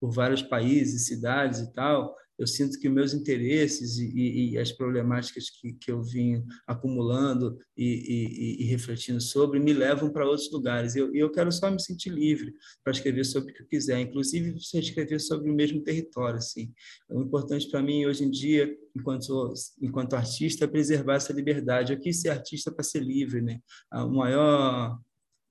[0.00, 4.72] por vários países, cidades e tal, eu sinto que meus interesses e, e, e as
[4.72, 10.94] problemáticas que, que eu vim acumulando e, e refletindo sobre me levam para outros lugares.
[10.94, 12.52] E eu, eu quero só me sentir livre
[12.82, 16.38] para escrever sobre o que eu quiser, inclusive se escrever sobre o mesmo território.
[16.38, 16.72] Assim.
[17.08, 21.92] O importante para mim hoje em dia, enquanto enquanto artista, é preservar essa liberdade.
[21.92, 23.60] Eu quis ser artista para ser livre, né?
[23.92, 24.98] O maior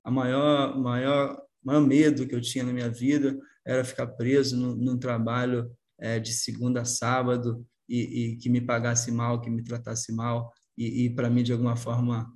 [0.04, 4.74] a maior maior maior medo que eu tinha na minha vida era ficar preso num,
[4.74, 7.98] num trabalho é, de segunda a sábado e,
[8.32, 11.76] e, que me pagasse mal, que me tratasse mal e, e para mim de alguma
[11.76, 12.32] forma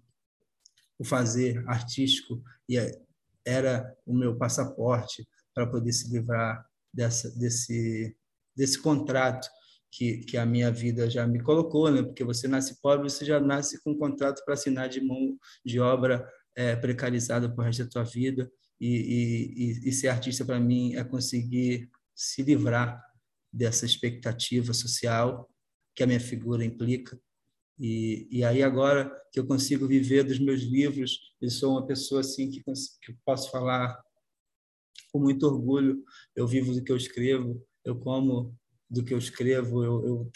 [0.98, 2.43] o fazer artístico
[3.44, 8.16] era o meu passaporte para poder se livrar dessa, desse
[8.59, 9.48] desse contrato
[9.90, 12.02] que, que a minha vida já me colocou, né?
[12.02, 15.78] Porque você nasce pobre, você já nasce com um contrato para assinar de mão de
[15.78, 18.51] obra é, precarizada por resto da tua vida.
[18.80, 23.01] E, e, e ser artista para mim é conseguir se livrar
[23.53, 25.49] dessa expectativa social
[25.95, 27.19] que a minha figura implica.
[27.79, 32.20] E, e aí agora que eu consigo viver dos meus livros, eu sou uma pessoa
[32.20, 34.01] assim que, que posso falar
[35.12, 36.03] com muito orgulho.
[36.35, 38.57] Eu vivo do que eu escrevo, eu como
[38.91, 40.33] do que eu escrevo, eu, eu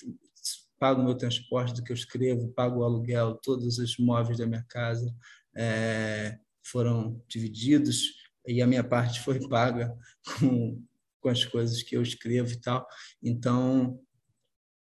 [0.79, 4.65] pago meu transporte do que eu escrevo, pago o aluguel, todos os móveis da minha
[4.69, 5.15] casa
[5.55, 8.15] é, foram divididos
[8.47, 9.97] e a minha parte foi paga
[10.39, 10.83] com
[11.23, 12.86] com as coisas que eu escrevo e tal.
[13.23, 13.99] Então,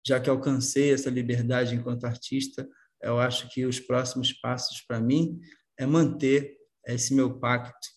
[0.06, 2.70] já que alcancei essa liberdade enquanto artista,
[3.02, 5.40] eu acho que os próximos passos para mim
[5.78, 7.88] é manter esse meu pacto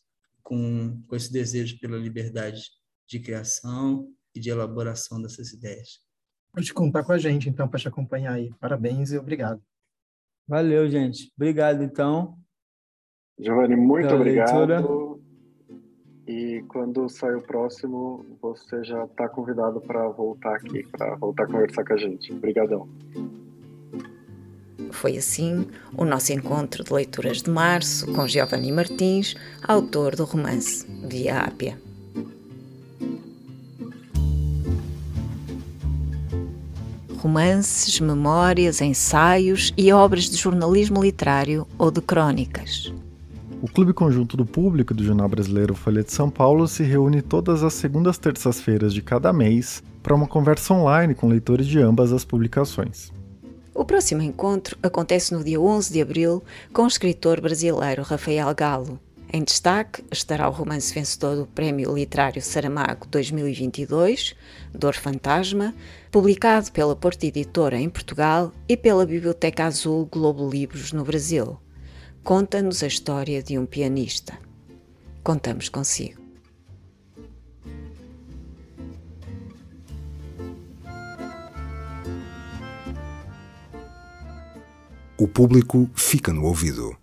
[0.42, 2.62] com, com esse desejo pela liberdade
[3.08, 6.00] de criação e de elaboração dessas ideias.
[6.52, 8.52] Pode contar com a gente, então, para te acompanhar aí.
[8.60, 9.62] Parabéns e obrigado.
[10.46, 11.32] Valeu, gente.
[11.36, 12.38] Obrigado, então.
[13.38, 14.66] Giovanni, muito obrigado.
[14.66, 15.01] Leitura.
[16.68, 21.84] Quando sair o próximo, você já está convidado para voltar aqui, para voltar a conversar
[21.84, 22.32] com a gente.
[22.32, 22.88] Obrigadão.
[24.90, 25.66] Foi assim
[25.96, 29.34] o nosso encontro de leituras de março com Giovanni Martins,
[29.66, 31.78] autor do romance Via Ápia.
[37.18, 42.92] Romances, memórias, ensaios e obras de jornalismo literário ou de crônicas.
[43.62, 47.62] O Clube Conjunto do Público do Jornal Brasileiro Folha de São Paulo se reúne todas
[47.62, 52.24] as segundas terças-feiras de cada mês para uma conversa online com leitores de ambas as
[52.24, 53.12] publicações.
[53.72, 58.98] O próximo encontro acontece no dia 11 de abril com o escritor brasileiro Rafael Galo.
[59.32, 64.34] Em destaque estará o romance vencedor do Prémio Literário Saramago 2022,
[64.74, 65.72] Dor Fantasma,
[66.10, 71.56] publicado pela Porta Editora em Portugal e pela Biblioteca Azul Globo Livros no Brasil
[72.22, 74.38] conta-nos a história de um pianista.
[75.22, 76.22] Contamos consigo.
[85.18, 87.01] O público fica no ouvido.